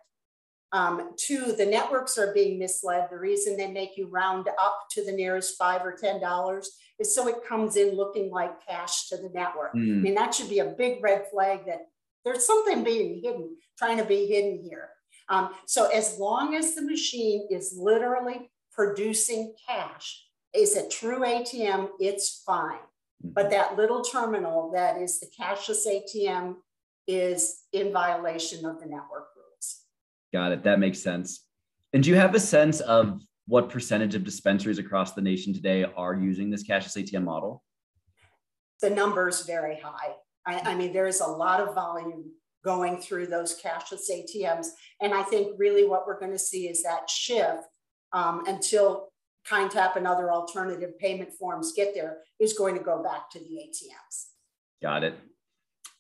Um, 0.73 1.13
two, 1.17 1.55
the 1.57 1.65
networks 1.65 2.19
are 2.19 2.35
being 2.35 2.59
misled. 2.59 3.09
The 3.09 3.19
reason 3.19 3.57
they 3.57 3.71
make 3.71 3.97
you 3.97 4.09
round 4.09 4.49
up 4.61 4.87
to 4.91 5.05
the 5.05 5.13
nearest 5.13 5.57
five 5.57 5.83
or 5.83 5.93
ten 5.93 6.21
dollars 6.21 6.71
is 6.99 7.15
so 7.15 7.29
it 7.29 7.47
comes 7.49 7.77
in 7.77 7.97
looking 7.97 8.31
like 8.31 8.67
cash 8.67 9.09
to 9.09 9.17
the 9.17 9.31
network. 9.33 9.75
Mm. 9.75 9.99
I 9.99 10.01
mean, 10.01 10.15
that 10.15 10.35
should 10.35 10.51
be 10.51 10.59
a 10.59 10.75
big 10.77 11.03
red 11.03 11.27
flag 11.33 11.61
that 11.67 11.87
there's 12.25 12.47
something 12.47 12.83
being 12.83 13.21
hidden, 13.23 13.57
trying 13.79 13.99
to 13.99 14.05
be 14.05 14.27
hidden 14.27 14.63
here. 14.63 14.91
Um, 15.29 15.51
so 15.67 15.87
as 15.87 16.19
long 16.19 16.55
as 16.55 16.75
the 16.75 16.83
machine 16.83 17.47
is 17.51 17.75
literally 17.79 18.51
producing 18.73 19.55
cash, 19.69 20.25
is 20.55 20.77
a 20.77 20.89
true 20.89 21.21
ATM, 21.21 21.89
it's 21.99 22.43
fine. 22.47 22.79
Mm-hmm. 23.25 23.31
But 23.35 23.51
that 23.51 23.77
little 23.77 24.03
terminal 24.03 24.71
that 24.73 25.01
is 25.01 25.21
the 25.21 25.27
cashless 25.27 25.87
ATM 25.87 26.57
is 27.07 27.63
in 27.73 27.93
violation 27.93 28.65
of 28.65 28.81
the 28.81 28.87
network 28.87 29.29
rules. 29.37 29.83
Got 30.33 30.53
it. 30.53 30.63
That 30.65 30.79
makes 30.79 31.01
sense. 31.01 31.45
And 31.93 32.03
do 32.03 32.11
you 32.11 32.17
have 32.17 32.35
a 32.35 32.41
sense 32.41 32.81
of 32.81 33.23
what 33.47 33.69
percentage 33.69 34.15
of 34.15 34.25
dispensaries 34.25 34.79
across 34.79 35.13
the 35.13 35.21
nation 35.21 35.53
today 35.53 35.85
are 35.97 36.15
using 36.15 36.51
this 36.51 36.67
cashless 36.67 36.97
ATM 36.97 37.25
model? 37.25 37.63
The 38.81 38.91
number 38.91 39.29
is 39.29 39.43
very 39.43 39.79
high. 39.79 40.15
I, 40.47 40.73
I 40.73 40.75
mean, 40.75 40.93
there 40.93 41.07
is 41.07 41.21
a 41.21 41.27
lot 41.27 41.61
of 41.61 41.75
volume 41.75 42.33
going 42.65 42.99
through 42.99 43.27
those 43.27 43.61
cashless 43.61 44.11
ATMs. 44.11 44.69
And 45.01 45.13
I 45.13 45.23
think 45.23 45.53
really 45.59 45.87
what 45.87 46.07
we're 46.07 46.19
going 46.19 46.33
to 46.33 46.39
see 46.39 46.69
is 46.69 46.83
that 46.83 47.09
shift 47.09 47.69
um, 48.13 48.45
until 48.47 49.09
KindTap 49.51 49.97
and 49.97 50.07
other 50.07 50.33
alternative 50.33 50.99
payment 50.99 51.33
forms 51.33 51.73
get 51.75 51.95
there 51.95 52.19
is 52.41 52.55
going 52.55 52.77
to 52.77 52.83
go 52.83 53.03
back 53.03 53.31
to 53.31 53.39
the 53.39 53.45
ATMs. 53.45 54.27
Got 54.83 55.05
it. 55.05 55.19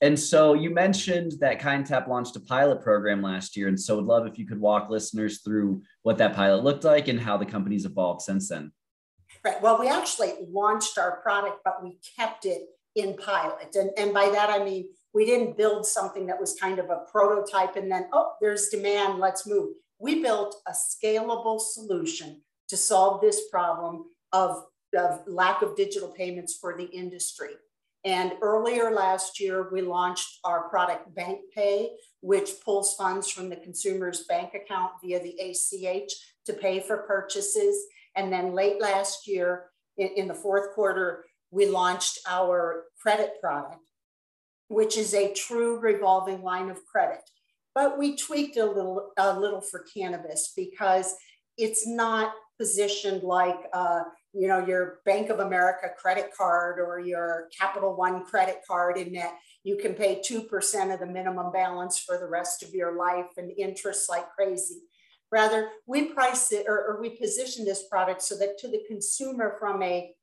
And 0.00 0.18
so 0.18 0.54
you 0.54 0.70
mentioned 0.70 1.32
that 1.40 1.60
Kind 1.60 1.86
Tap 1.86 2.08
launched 2.08 2.36
a 2.36 2.40
pilot 2.40 2.82
program 2.82 3.22
last 3.22 3.56
year. 3.56 3.68
And 3.68 3.80
so 3.80 3.96
would 3.96 4.04
love 4.04 4.26
if 4.26 4.38
you 4.38 4.46
could 4.46 4.60
walk 4.60 4.90
listeners 4.90 5.40
through 5.40 5.82
what 6.02 6.18
that 6.18 6.34
pilot 6.34 6.64
looked 6.64 6.84
like 6.84 7.08
and 7.08 7.18
how 7.18 7.36
the 7.36 7.46
company's 7.46 7.84
evolved 7.84 8.22
since 8.22 8.48
then. 8.48 8.72
Right. 9.44 9.60
Well, 9.62 9.78
we 9.78 9.88
actually 9.88 10.32
launched 10.50 10.98
our 10.98 11.20
product, 11.22 11.60
but 11.64 11.82
we 11.82 11.98
kept 12.18 12.44
it 12.44 12.62
in 12.94 13.16
pilot. 13.16 13.74
And, 13.74 13.90
and 13.96 14.12
by 14.12 14.30
that, 14.30 14.50
I 14.50 14.64
mean, 14.64 14.88
we 15.12 15.24
didn't 15.24 15.56
build 15.56 15.86
something 15.86 16.26
that 16.26 16.40
was 16.40 16.56
kind 16.60 16.78
of 16.78 16.90
a 16.90 17.04
prototype 17.10 17.76
and 17.76 17.90
then, 17.90 18.08
oh, 18.12 18.32
there's 18.40 18.68
demand, 18.68 19.18
let's 19.20 19.46
move. 19.46 19.70
We 19.98 20.22
built 20.22 20.56
a 20.66 20.72
scalable 20.72 21.60
solution 21.60 22.42
to 22.68 22.76
solve 22.76 23.20
this 23.20 23.48
problem 23.50 24.04
of, 24.32 24.64
of 24.96 25.20
lack 25.26 25.62
of 25.62 25.76
digital 25.76 26.08
payments 26.08 26.56
for 26.60 26.76
the 26.76 26.86
industry. 26.86 27.50
And 28.04 28.34
earlier 28.42 28.90
last 28.90 29.40
year, 29.40 29.68
we 29.72 29.80
launched 29.80 30.38
our 30.44 30.68
product 30.68 31.14
Bank 31.14 31.40
Pay, 31.54 31.90
which 32.20 32.50
pulls 32.62 32.94
funds 32.94 33.30
from 33.30 33.48
the 33.48 33.56
consumer's 33.56 34.24
bank 34.24 34.52
account 34.54 34.92
via 35.02 35.22
the 35.22 35.34
ACH 35.40 36.12
to 36.44 36.52
pay 36.52 36.80
for 36.80 36.98
purchases. 36.98 37.76
And 38.14 38.30
then 38.30 38.52
late 38.52 38.80
last 38.80 39.26
year, 39.26 39.70
in, 39.96 40.08
in 40.16 40.28
the 40.28 40.34
fourth 40.34 40.74
quarter, 40.74 41.24
we 41.50 41.66
launched 41.66 42.18
our 42.28 42.84
credit 43.00 43.34
product, 43.40 43.80
which 44.68 44.98
is 44.98 45.14
a 45.14 45.32
true 45.32 45.78
revolving 45.78 46.42
line 46.42 46.68
of 46.68 46.84
credit. 46.84 47.22
But 47.74 47.98
we 47.98 48.16
tweaked 48.16 48.58
a 48.58 48.66
little, 48.66 49.12
a 49.16 49.38
little 49.38 49.60
for 49.62 49.84
cannabis 49.94 50.52
because 50.54 51.14
it's 51.56 51.86
not 51.86 52.32
positioned 52.58 53.22
like 53.22 53.58
uh, 53.72 54.02
you 54.32 54.48
know 54.48 54.64
your 54.64 55.00
Bank 55.04 55.30
of 55.30 55.40
America 55.40 55.88
credit 55.96 56.30
card 56.36 56.78
or 56.78 57.00
your 57.00 57.48
Capital 57.58 57.94
One 57.96 58.24
credit 58.24 58.60
card 58.66 58.96
in 58.96 59.12
that 59.14 59.34
you 59.64 59.76
can 59.76 59.94
pay 59.94 60.20
2% 60.20 60.92
of 60.92 61.00
the 61.00 61.06
minimum 61.06 61.50
balance 61.50 61.98
for 61.98 62.18
the 62.18 62.26
rest 62.26 62.62
of 62.62 62.74
your 62.74 62.98
life 62.98 63.30
and 63.38 63.50
interest 63.56 64.10
like 64.10 64.30
crazy. 64.30 64.82
Rather, 65.32 65.70
we 65.86 66.12
price 66.12 66.52
it 66.52 66.66
or, 66.68 66.76
or 66.76 67.00
we 67.00 67.10
position 67.10 67.64
this 67.64 67.88
product 67.88 68.22
so 68.22 68.36
that 68.36 68.58
to 68.58 68.68
the 68.68 68.82
consumer 68.86 69.56
from 69.58 69.82
a 69.82 70.14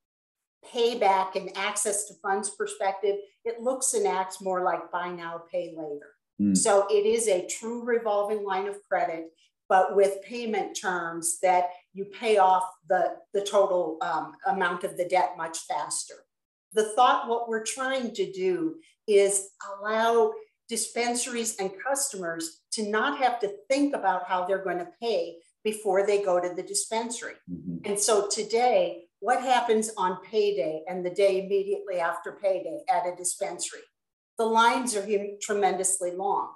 payback 0.74 1.36
and 1.36 1.50
access 1.58 2.06
to 2.06 2.14
funds 2.22 2.52
perspective, 2.52 3.16
it 3.44 3.60
looks 3.60 3.94
and 3.94 4.08
acts 4.08 4.42
more 4.42 4.64
like 4.64 4.92
buy 4.92 5.10
now, 5.10 5.42
pay 5.52 5.74
later. 5.76 6.12
Mm. 6.40 6.56
So 6.56 6.88
it 6.90 7.06
is 7.06 7.28
a 7.28 7.48
true 7.48 7.84
revolving 7.84 8.46
line 8.46 8.68
of 8.68 8.82
credit 8.88 9.32
but 9.72 9.96
with 9.96 10.22
payment 10.22 10.75
terms 10.75 11.40
that 11.40 11.70
you 11.94 12.04
pay 12.04 12.38
off 12.38 12.66
the, 12.90 13.16
the 13.34 13.40
total 13.40 13.98
um, 14.01 14.34
amount 14.46 14.84
of 14.84 14.98
the 14.98 15.06
debt 15.06 15.36
much 15.38 15.60
faster. 15.60 16.16
The 16.74 16.90
thought, 16.94 17.30
what 17.30 17.48
we're 17.48 17.63
trying 17.63 18.13
to 18.16 18.30
do 18.34 18.75
is 19.08 19.51
allow 19.72 20.34
dispensaries 20.68 21.56
and 21.56 21.72
customers 21.82 22.60
to 22.74 22.90
not 22.90 23.20
have 23.20 23.40
to 23.40 23.54
think 23.70 23.96
about 23.96 24.28
how 24.28 24.44
they're 24.46 24.62
going 24.62 24.80
to 24.80 24.90
pay 25.01 25.38
before 25.63 26.06
they 26.06 26.22
go 26.22 26.38
to 26.42 26.54
the 26.54 26.63
dispensary. 26.63 27.36
Mm-hmm. 27.50 27.90
And 27.90 27.98
so 27.98 28.28
today, 28.28 29.06
what 29.22 29.42
happens 29.42 29.90
on 29.96 30.18
payday 30.30 30.84
and 30.90 31.06
the 31.06 31.12
day 31.12 31.46
immediately 31.46 32.01
after 32.01 32.34
payday 32.44 32.82
at 32.94 33.08
a 33.08 33.16
dispensary? 33.16 33.88
The 34.38 34.44
lines 34.44 34.98
are 34.98 35.08
tremendously 35.42 36.12
long. 36.12 36.50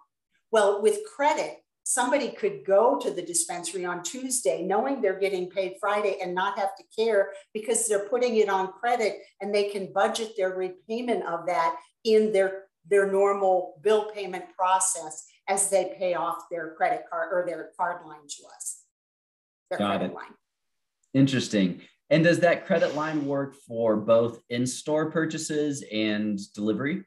Well, 0.51 0.81
with 0.81 0.99
credit, 1.15 1.59
somebody 1.85 2.29
could 2.29 2.65
go 2.65 2.99
to 2.99 3.11
the 3.11 3.21
dispensary 3.21 3.85
on 3.85 4.01
Tuesday 4.01 4.63
knowing 4.63 5.01
they're 5.01 5.19
getting 5.19 5.47
paid 5.47 5.75
Friday 5.79 6.17
and 6.21 6.33
not 6.33 6.57
have 6.57 6.75
to 6.75 6.83
care 6.95 7.29
because 7.53 7.87
they're 7.87 8.09
putting 8.09 8.37
it 8.37 8.49
on 8.49 8.73
credit 8.73 9.19
and 9.39 9.53
they 9.53 9.69
can 9.69 9.93
budget 9.93 10.31
their 10.35 10.55
repayment 10.55 11.23
of 11.25 11.45
that 11.45 11.75
in 12.03 12.33
their, 12.33 12.63
their 12.89 13.11
normal 13.11 13.79
bill 13.83 14.09
payment 14.11 14.45
process 14.57 15.27
as 15.47 15.69
they 15.69 15.93
pay 15.99 16.15
off 16.15 16.45
their 16.49 16.73
credit 16.73 17.03
card 17.07 17.29
or 17.31 17.45
their 17.45 17.69
card 17.77 18.03
line 18.07 18.27
to 18.27 18.43
us. 18.55 18.81
Their 19.69 19.77
Got 19.77 19.99
credit 19.99 20.11
it. 20.11 20.15
line. 20.15 20.33
Interesting. 21.13 21.81
And 22.09 22.23
does 22.23 22.39
that 22.39 22.65
credit 22.65 22.95
line 22.95 23.27
work 23.27 23.53
for 23.53 23.95
both 23.95 24.39
in-store 24.49 25.11
purchases 25.11 25.83
and 25.93 26.39
delivery? 26.53 27.03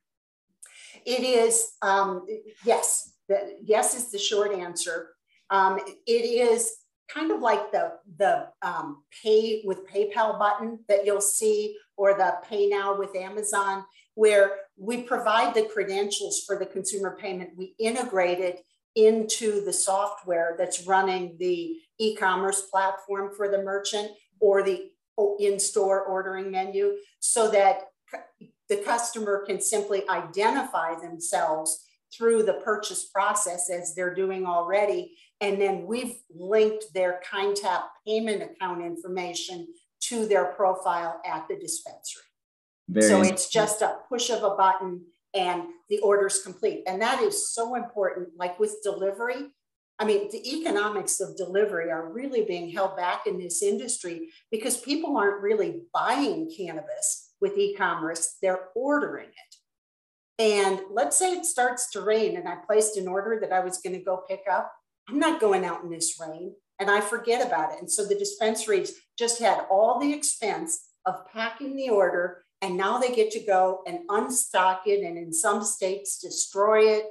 It 1.04 1.24
is, 1.24 1.72
um, 1.82 2.26
yes, 2.64 3.12
the, 3.28 3.58
yes 3.62 3.94
is 3.94 4.10
the 4.10 4.18
short 4.18 4.52
answer. 4.52 5.10
Um, 5.50 5.78
it 6.06 6.12
is 6.12 6.76
kind 7.08 7.30
of 7.30 7.40
like 7.40 7.72
the, 7.72 7.92
the 8.18 8.48
um, 8.62 9.02
pay 9.22 9.62
with 9.64 9.88
PayPal 9.88 10.38
button 10.38 10.80
that 10.88 11.06
you'll 11.06 11.20
see 11.20 11.76
or 11.96 12.14
the 12.14 12.34
pay 12.48 12.68
now 12.68 12.96
with 12.96 13.16
Amazon, 13.16 13.84
where 14.14 14.56
we 14.76 15.02
provide 15.02 15.54
the 15.54 15.62
credentials 15.62 16.42
for 16.46 16.58
the 16.58 16.66
consumer 16.66 17.16
payment. 17.18 17.50
We 17.56 17.74
integrate 17.78 18.40
it 18.40 18.60
into 18.94 19.64
the 19.64 19.72
software 19.72 20.54
that's 20.58 20.86
running 20.86 21.36
the 21.38 21.76
e-commerce 21.98 22.62
platform 22.70 23.32
for 23.36 23.48
the 23.48 23.62
merchant 23.62 24.10
or 24.40 24.62
the 24.62 24.90
in-store 25.40 26.04
ordering 26.04 26.50
menu 26.50 26.94
so 27.20 27.50
that 27.50 27.88
the 28.68 28.76
customer 28.76 29.44
can 29.46 29.60
simply 29.60 30.08
identify 30.08 30.94
themselves 30.94 31.87
through 32.16 32.42
the 32.42 32.54
purchase 32.64 33.08
process 33.08 33.70
as 33.70 33.94
they're 33.94 34.14
doing 34.14 34.46
already. 34.46 35.16
And 35.40 35.60
then 35.60 35.86
we've 35.86 36.16
linked 36.34 36.86
their 36.94 37.20
KindTap 37.30 37.82
payment 38.06 38.42
account 38.42 38.84
information 38.84 39.68
to 40.04 40.26
their 40.26 40.46
profile 40.46 41.20
at 41.26 41.46
the 41.48 41.56
dispensary. 41.56 42.22
Very 42.88 43.08
so 43.08 43.22
it's 43.22 43.50
just 43.50 43.82
a 43.82 43.98
push 44.08 44.30
of 44.30 44.42
a 44.42 44.56
button 44.56 45.02
and 45.34 45.64
the 45.90 45.98
order's 45.98 46.42
complete. 46.42 46.82
And 46.86 47.02
that 47.02 47.22
is 47.22 47.52
so 47.52 47.74
important. 47.74 48.28
Like 48.36 48.58
with 48.58 48.76
delivery, 48.82 49.48
I 49.98 50.04
mean, 50.04 50.30
the 50.30 50.56
economics 50.56 51.20
of 51.20 51.36
delivery 51.36 51.90
are 51.90 52.12
really 52.12 52.44
being 52.44 52.70
held 52.70 52.96
back 52.96 53.26
in 53.26 53.38
this 53.38 53.62
industry 53.62 54.28
because 54.50 54.78
people 54.78 55.16
aren't 55.16 55.42
really 55.42 55.82
buying 55.92 56.50
cannabis 56.56 57.32
with 57.40 57.58
e 57.58 57.74
commerce, 57.74 58.36
they're 58.40 58.68
ordering 58.74 59.28
it. 59.28 59.47
And 60.38 60.80
let's 60.90 61.18
say 61.18 61.32
it 61.32 61.44
starts 61.44 61.90
to 61.90 62.00
rain 62.00 62.36
and 62.36 62.48
I 62.48 62.56
placed 62.56 62.96
an 62.96 63.08
order 63.08 63.38
that 63.40 63.52
I 63.52 63.60
was 63.60 63.78
going 63.78 63.96
to 63.96 64.04
go 64.04 64.22
pick 64.28 64.42
up. 64.50 64.72
I'm 65.08 65.18
not 65.18 65.40
going 65.40 65.64
out 65.64 65.82
in 65.82 65.90
this 65.90 66.20
rain 66.20 66.54
and 66.78 66.90
I 66.90 67.00
forget 67.00 67.44
about 67.44 67.72
it. 67.72 67.80
And 67.80 67.90
so 67.90 68.04
the 68.04 68.14
dispensaries 68.14 68.94
just 69.18 69.40
had 69.40 69.66
all 69.70 69.98
the 69.98 70.12
expense 70.12 70.90
of 71.06 71.26
packing 71.32 71.74
the 71.74 71.90
order 71.90 72.44
and 72.62 72.76
now 72.76 72.98
they 72.98 73.14
get 73.14 73.30
to 73.32 73.40
go 73.40 73.82
and 73.86 74.08
unstock 74.08 74.80
it 74.86 75.04
and 75.04 75.16
in 75.16 75.32
some 75.32 75.62
states 75.64 76.18
destroy 76.18 76.88
it. 76.88 77.06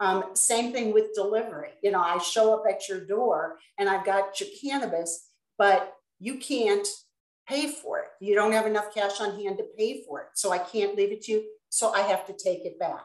Um, 0.00 0.30
same 0.34 0.72
thing 0.72 0.92
with 0.92 1.14
delivery. 1.14 1.70
You 1.82 1.90
know, 1.90 2.00
I 2.00 2.18
show 2.18 2.54
up 2.54 2.64
at 2.68 2.88
your 2.88 3.00
door 3.00 3.58
and 3.78 3.88
I've 3.88 4.04
got 4.04 4.40
your 4.40 4.48
cannabis, 4.60 5.28
but 5.58 5.94
you 6.18 6.38
can't 6.38 6.86
pay 7.46 7.70
for 7.70 8.00
it. 8.00 8.06
You 8.20 8.34
don't 8.34 8.52
have 8.52 8.66
enough 8.66 8.94
cash 8.94 9.20
on 9.20 9.40
hand 9.40 9.58
to 9.58 9.64
pay 9.76 10.02
for 10.06 10.20
it. 10.22 10.28
So 10.34 10.50
I 10.50 10.58
can't 10.58 10.96
leave 10.96 11.12
it 11.12 11.22
to 11.22 11.32
you 11.32 11.44
so 11.74 11.92
I 11.92 12.02
have 12.02 12.24
to 12.26 12.32
take 12.32 12.64
it 12.64 12.78
back. 12.78 13.04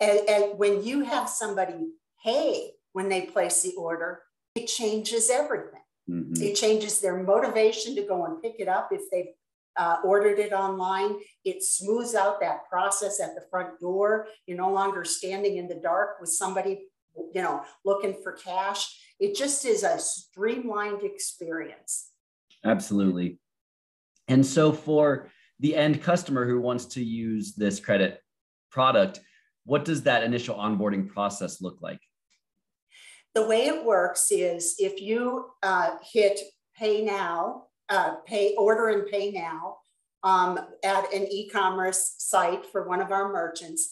And, 0.00 0.20
and 0.28 0.58
when 0.58 0.84
you 0.84 1.00
have 1.00 1.28
somebody 1.28 1.88
pay 2.24 2.70
when 2.92 3.08
they 3.08 3.22
place 3.22 3.62
the 3.62 3.74
order, 3.76 4.22
it 4.54 4.66
changes 4.66 5.28
everything. 5.28 5.80
Mm-hmm. 6.08 6.40
It 6.40 6.54
changes 6.54 7.00
their 7.00 7.20
motivation 7.20 7.96
to 7.96 8.02
go 8.02 8.26
and 8.26 8.40
pick 8.40 8.60
it 8.60 8.68
up 8.68 8.90
if 8.92 9.10
they've 9.10 9.34
uh, 9.76 9.96
ordered 10.04 10.38
it 10.38 10.52
online, 10.52 11.16
it 11.44 11.64
smooths 11.64 12.14
out 12.14 12.40
that 12.40 12.68
process 12.70 13.18
at 13.18 13.34
the 13.34 13.42
front 13.50 13.80
door. 13.80 14.28
You're 14.46 14.56
no 14.56 14.72
longer 14.72 15.04
standing 15.04 15.56
in 15.56 15.66
the 15.66 15.74
dark 15.74 16.20
with 16.20 16.30
somebody, 16.30 16.86
you 17.16 17.42
know, 17.42 17.64
looking 17.84 18.14
for 18.22 18.34
cash. 18.34 18.96
It 19.18 19.34
just 19.34 19.64
is 19.64 19.82
a 19.82 19.98
streamlined 19.98 21.02
experience. 21.02 22.10
Absolutely. 22.64 23.40
And 24.28 24.46
so 24.46 24.72
for 24.72 25.28
the 25.60 25.76
end 25.76 26.02
customer 26.02 26.46
who 26.46 26.60
wants 26.60 26.86
to 26.86 27.04
use 27.04 27.54
this 27.54 27.80
credit 27.80 28.20
product, 28.70 29.20
what 29.64 29.84
does 29.84 30.02
that 30.02 30.22
initial 30.22 30.56
onboarding 30.56 31.08
process 31.08 31.60
look 31.60 31.78
like? 31.80 32.00
The 33.34 33.46
way 33.46 33.66
it 33.66 33.84
works 33.84 34.30
is 34.30 34.76
if 34.78 35.00
you 35.00 35.46
uh, 35.62 35.96
hit 36.12 36.40
pay 36.76 37.04
now, 37.04 37.64
uh, 37.88 38.16
pay 38.26 38.54
order 38.56 38.88
and 38.88 39.06
pay 39.06 39.30
now 39.30 39.78
um, 40.22 40.58
at 40.84 41.12
an 41.12 41.26
e-commerce 41.30 42.14
site 42.18 42.66
for 42.66 42.88
one 42.88 43.00
of 43.00 43.10
our 43.10 43.32
merchants, 43.32 43.90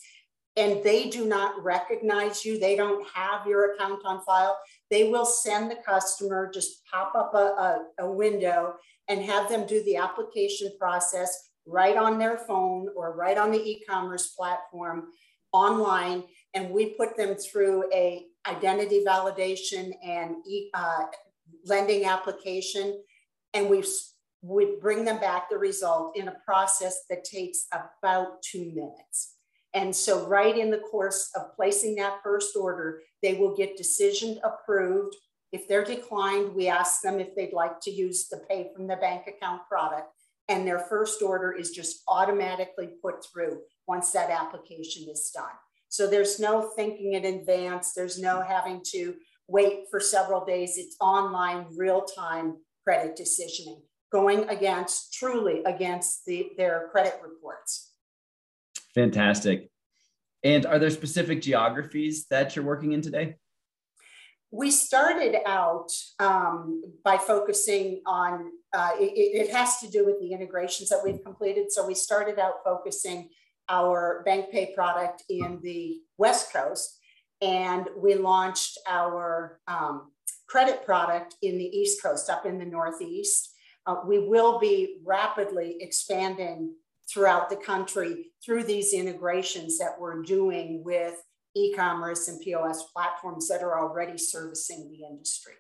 and 0.56 0.82
they 0.82 1.08
do 1.08 1.26
not 1.26 1.62
recognize 1.62 2.44
you, 2.44 2.58
they 2.58 2.76
don't 2.76 3.06
have 3.08 3.46
your 3.46 3.72
account 3.72 4.02
on 4.04 4.22
file, 4.22 4.58
they 4.90 5.10
will 5.10 5.24
send 5.24 5.70
the 5.70 5.76
customer, 5.86 6.50
just 6.52 6.84
pop 6.86 7.14
up 7.14 7.34
a, 7.34 7.38
a, 8.00 8.06
a 8.06 8.12
window 8.12 8.74
and 9.08 9.22
have 9.22 9.48
them 9.48 9.66
do 9.66 9.82
the 9.84 9.96
application 9.96 10.70
process 10.78 11.50
right 11.66 11.96
on 11.96 12.18
their 12.18 12.36
phone 12.36 12.88
or 12.96 13.14
right 13.14 13.38
on 13.38 13.50
the 13.50 13.62
e-commerce 13.62 14.28
platform 14.28 15.08
online 15.52 16.24
and 16.54 16.70
we 16.70 16.86
put 16.94 17.16
them 17.16 17.34
through 17.34 17.84
a 17.92 18.26
identity 18.46 19.04
validation 19.06 19.92
and 20.04 20.36
e, 20.46 20.70
uh, 20.74 21.04
lending 21.64 22.04
application 22.04 23.00
and 23.54 23.68
we 23.68 23.84
we 24.44 24.76
bring 24.80 25.04
them 25.04 25.20
back 25.20 25.48
the 25.48 25.56
result 25.56 26.16
in 26.16 26.26
a 26.26 26.36
process 26.44 27.04
that 27.08 27.22
takes 27.22 27.68
about 27.70 28.42
two 28.42 28.72
minutes. 28.74 29.36
And 29.72 29.94
so 29.94 30.26
right 30.26 30.58
in 30.58 30.68
the 30.68 30.78
course 30.78 31.30
of 31.36 31.54
placing 31.54 31.94
that 31.96 32.18
first 32.24 32.56
order 32.56 33.02
they 33.22 33.34
will 33.34 33.54
get 33.54 33.76
decision 33.76 34.40
approved. 34.42 35.14
If 35.52 35.68
they're 35.68 35.84
declined 35.84 36.54
we 36.54 36.68
ask 36.68 37.02
them 37.02 37.20
if 37.20 37.34
they'd 37.36 37.52
like 37.52 37.80
to 37.82 37.90
use 37.90 38.28
the 38.28 38.38
pay 38.48 38.70
from 38.74 38.86
the 38.88 38.96
bank 38.96 39.28
account 39.28 39.62
product 39.68 40.08
and 40.48 40.66
their 40.66 40.78
first 40.78 41.22
order 41.22 41.52
is 41.52 41.70
just 41.70 42.02
automatically 42.08 42.90
put 43.02 43.24
through 43.24 43.60
once 43.86 44.10
that 44.12 44.30
application 44.30 45.08
is 45.08 45.30
done. 45.34 45.44
So 45.88 46.08
there's 46.08 46.40
no 46.40 46.70
thinking 46.74 47.12
in 47.12 47.24
advance, 47.24 47.92
there's 47.94 48.18
no 48.18 48.40
having 48.40 48.80
to 48.92 49.14
wait 49.48 49.84
for 49.90 50.00
several 50.00 50.44
days. 50.44 50.78
It's 50.78 50.96
online, 51.00 51.66
real 51.76 52.02
time 52.02 52.56
credit 52.84 53.16
decisioning, 53.16 53.82
going 54.10 54.48
against 54.48 55.12
truly 55.12 55.62
against 55.64 56.24
the, 56.26 56.50
their 56.56 56.88
credit 56.90 57.20
reports. 57.22 57.92
Fantastic. 58.94 59.70
And 60.42 60.66
are 60.66 60.78
there 60.78 60.90
specific 60.90 61.40
geographies 61.40 62.26
that 62.30 62.56
you're 62.56 62.64
working 62.64 62.92
in 62.92 63.02
today? 63.02 63.36
We 64.54 64.70
started 64.70 65.36
out 65.46 65.90
um, 66.18 66.82
by 67.02 67.16
focusing 67.16 68.02
on 68.04 68.50
uh, 68.74 68.90
it, 69.00 69.48
it, 69.48 69.50
has 69.50 69.78
to 69.78 69.88
do 69.88 70.04
with 70.04 70.20
the 70.20 70.32
integrations 70.32 70.90
that 70.90 71.00
we've 71.02 71.24
completed. 71.24 71.72
So 71.72 71.86
we 71.86 71.94
started 71.94 72.38
out 72.38 72.56
focusing 72.62 73.30
our 73.70 74.22
bank 74.26 74.50
pay 74.50 74.74
product 74.74 75.24
in 75.30 75.58
the 75.62 76.00
West 76.18 76.52
Coast, 76.52 76.98
and 77.40 77.88
we 77.96 78.14
launched 78.14 78.78
our 78.86 79.58
um, 79.66 80.12
credit 80.46 80.84
product 80.84 81.34
in 81.40 81.56
the 81.56 81.64
East 81.64 82.02
Coast, 82.02 82.28
up 82.28 82.44
in 82.44 82.58
the 82.58 82.66
Northeast. 82.66 83.54
Uh, 83.86 83.96
we 84.06 84.18
will 84.18 84.58
be 84.58 84.98
rapidly 85.02 85.78
expanding 85.80 86.74
throughout 87.10 87.48
the 87.48 87.56
country 87.56 88.26
through 88.44 88.64
these 88.64 88.92
integrations 88.92 89.78
that 89.78 89.98
we're 89.98 90.22
doing 90.22 90.82
with 90.84 91.22
e-commerce 91.54 92.28
and 92.28 92.40
POS 92.40 92.84
platforms 92.92 93.48
that 93.48 93.62
are 93.62 93.78
already 93.78 94.18
servicing 94.18 94.90
the 94.90 95.06
industry. 95.06 95.54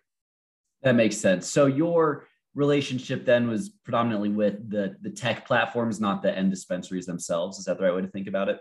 That 0.82 0.94
makes 0.94 1.16
sense. 1.16 1.46
So 1.46 1.66
your 1.66 2.26
relationship 2.54 3.24
then 3.24 3.48
was 3.48 3.70
predominantly 3.84 4.28
with 4.28 4.70
the 4.70 4.96
the 5.00 5.10
tech 5.10 5.46
platforms, 5.46 6.00
not 6.00 6.22
the 6.22 6.36
end 6.36 6.50
dispensaries 6.50 7.06
themselves. 7.06 7.58
Is 7.58 7.64
that 7.66 7.78
the 7.78 7.84
right 7.84 7.94
way 7.94 8.02
to 8.02 8.08
think 8.08 8.26
about 8.26 8.48
it? 8.48 8.58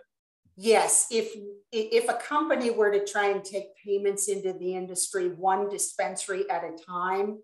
Yes. 0.56 1.08
If 1.12 1.34
if 1.72 2.10
a 2.10 2.14
company 2.14 2.70
were 2.70 2.92
to 2.92 3.06
try 3.06 3.30
and 3.30 3.44
take 3.44 3.76
payments 3.84 4.28
into 4.28 4.54
the 4.54 4.76
industry 4.76 5.30
one 5.30 5.70
dispensary 5.70 6.50
at 6.50 6.64
a 6.64 6.76
time, 6.86 7.40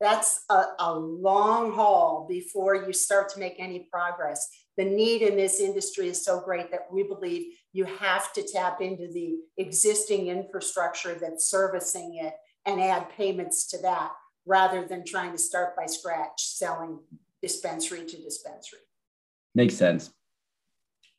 that's 0.00 0.44
a, 0.50 0.64
a 0.78 0.94
long 0.94 1.72
haul 1.72 2.26
before 2.28 2.74
you 2.74 2.92
start 2.92 3.28
to 3.30 3.38
make 3.38 3.56
any 3.58 3.86
progress. 3.92 4.48
The 4.76 4.84
need 4.84 5.22
in 5.22 5.36
this 5.36 5.60
industry 5.60 6.08
is 6.08 6.24
so 6.24 6.40
great 6.40 6.70
that 6.70 6.86
we 6.90 7.02
believe 7.02 7.54
you 7.72 7.84
have 7.84 8.32
to 8.32 8.42
tap 8.42 8.80
into 8.80 9.08
the 9.12 9.38
existing 9.56 10.26
infrastructure 10.26 11.16
that's 11.20 11.48
servicing 11.48 12.18
it 12.22 12.34
and 12.66 12.80
add 12.80 13.08
payments 13.16 13.66
to 13.68 13.78
that 13.78 14.10
rather 14.46 14.86
than 14.86 15.04
trying 15.04 15.32
to 15.32 15.38
start 15.38 15.76
by 15.76 15.86
scratch 15.86 16.42
selling 16.42 16.98
dispensary 17.42 18.04
to 18.04 18.16
dispensary. 18.16 18.80
Makes 19.54 19.74
sense. 19.76 20.10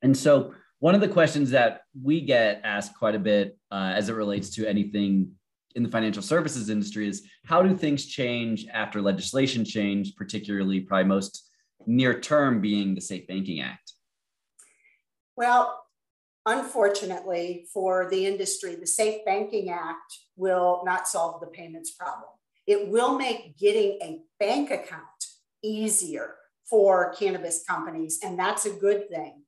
And 0.02 0.16
so, 0.16 0.54
one 0.80 0.96
of 0.96 1.02
the 1.02 1.08
questions 1.08 1.52
that 1.52 1.82
we 2.02 2.22
get 2.22 2.62
asked 2.64 2.98
quite 2.98 3.14
a 3.14 3.20
bit 3.20 3.56
uh, 3.72 3.94
as 3.96 4.10
it 4.10 4.14
relates 4.14 4.50
to 4.56 4.68
anything 4.68 5.32
in 5.76 5.84
the 5.84 5.90
financial 5.90 6.24
services 6.24 6.70
industry 6.70 7.08
is 7.08 7.28
how 7.46 7.62
do 7.62 7.78
things 7.78 8.08
change 8.08 8.66
after 8.74 9.00
legislation 9.00 9.64
change, 9.64 10.16
particularly, 10.16 10.80
probably 10.80 11.06
most 11.06 11.50
near 11.86 12.20
term 12.20 12.62
being 12.62 12.96
the 12.96 13.02
Safe 13.02 13.28
Banking 13.28 13.62
Act? 13.62 13.94
Well, 15.38 15.81
unfortunately 16.46 17.68
for 17.74 18.10
the 18.10 18.26
industry, 18.26 18.76
the 18.76 18.88
Safe 18.88 19.24
Banking 19.26 19.70
Act 19.70 20.20
will 20.36 20.82
not 20.86 21.08
solve 21.08 21.40
the 21.40 21.48
payments 21.48 21.92
problem. 21.92 22.30
It 22.68 22.88
will 22.88 23.18
make 23.18 23.58
getting 23.58 24.00
a 24.02 24.22
bank 24.40 24.72
account 24.72 25.02
easier 25.64 26.36
for 26.70 27.14
cannabis 27.14 27.64
companies, 27.68 28.20
and 28.24 28.38
that's 28.40 28.66
a 28.66 28.72
good 28.72 29.10
thing. 29.10 29.44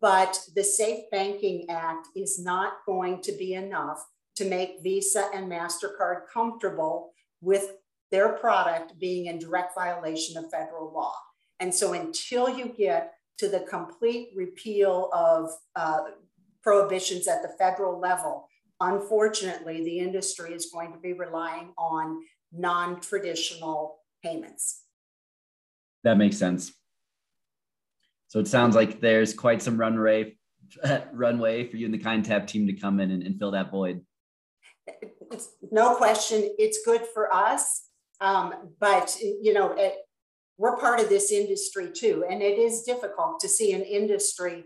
But 0.00 0.38
the 0.54 0.64
Safe 0.64 1.04
Banking 1.10 1.66
Act 1.70 2.08
is 2.14 2.38
not 2.38 2.84
going 2.84 3.22
to 3.22 3.32
be 3.32 3.54
enough 3.54 4.04
to 4.36 4.44
make 4.44 4.82
Visa 4.82 5.28
and 5.34 5.50
MasterCard 5.50 6.22
comfortable 6.32 7.12
with 7.40 7.72
their 8.10 8.28
product 8.30 8.98
being 8.98 9.26
in 9.26 9.38
direct 9.38 9.74
violation 9.74 10.36
of 10.36 10.50
federal 10.50 10.92
law. 10.92 11.14
And 11.58 11.74
so 11.74 11.94
until 11.94 12.48
you 12.48 12.66
get 12.66 13.14
to 13.38 13.48
the 13.48 13.60
complete 13.60 14.30
repeal 14.34 15.10
of 15.12 15.50
uh, 15.74 16.04
prohibitions 16.66 17.28
at 17.28 17.42
the 17.42 17.48
federal 17.48 18.00
level, 18.00 18.48
unfortunately, 18.80 19.84
the 19.84 20.00
industry 20.00 20.52
is 20.52 20.68
going 20.72 20.92
to 20.92 20.98
be 20.98 21.12
relying 21.12 21.72
on 21.78 22.20
non 22.52 23.00
traditional 23.00 23.98
payments. 24.24 24.82
That 26.02 26.18
makes 26.18 26.36
sense. 26.36 26.72
So 28.26 28.40
it 28.40 28.48
sounds 28.48 28.74
like 28.74 29.00
there's 29.00 29.32
quite 29.32 29.62
some 29.62 29.78
runway, 29.78 30.36
runway 31.12 31.68
for 31.68 31.76
you 31.76 31.86
and 31.86 31.94
the 31.94 31.98
Kind 31.98 32.24
Tap 32.24 32.48
team 32.48 32.66
to 32.66 32.72
come 32.72 32.98
in 32.98 33.12
and, 33.12 33.22
and 33.22 33.38
fill 33.38 33.52
that 33.52 33.70
void. 33.70 34.02
It's, 35.30 35.50
no 35.70 35.94
question, 35.94 36.50
it's 36.58 36.80
good 36.84 37.02
for 37.14 37.32
us, 37.32 37.88
um, 38.20 38.72
but 38.80 39.16
you 39.20 39.52
know, 39.52 39.72
it, 39.72 39.94
we're 40.58 40.76
part 40.76 41.00
of 41.00 41.08
this 41.08 41.30
industry 41.30 41.90
too, 41.92 42.24
and 42.28 42.42
it 42.42 42.58
is 42.58 42.82
difficult 42.82 43.40
to 43.40 43.48
see 43.48 43.72
an 43.72 43.82
industry 43.82 44.64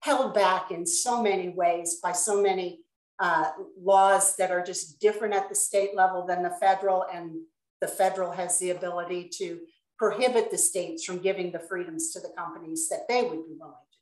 held 0.00 0.34
back 0.34 0.70
in 0.70 0.86
so 0.86 1.22
many 1.22 1.48
ways 1.48 1.98
by 2.02 2.12
so 2.12 2.40
many 2.40 2.80
uh, 3.18 3.50
laws 3.80 4.36
that 4.36 4.50
are 4.50 4.62
just 4.62 5.00
different 5.00 5.34
at 5.34 5.48
the 5.48 5.54
state 5.54 5.94
level 5.94 6.24
than 6.26 6.42
the 6.42 6.54
federal, 6.60 7.04
and 7.12 7.32
the 7.80 7.88
federal 7.88 8.30
has 8.30 8.58
the 8.58 8.70
ability 8.70 9.28
to 9.38 9.60
prohibit 9.98 10.50
the 10.50 10.58
states 10.58 11.04
from 11.04 11.18
giving 11.18 11.50
the 11.50 11.58
freedoms 11.58 12.12
to 12.12 12.20
the 12.20 12.32
companies 12.36 12.88
that 12.88 13.08
they 13.08 13.22
would 13.22 13.46
be 13.46 13.56
willing 13.58 13.74
to. 13.74 13.98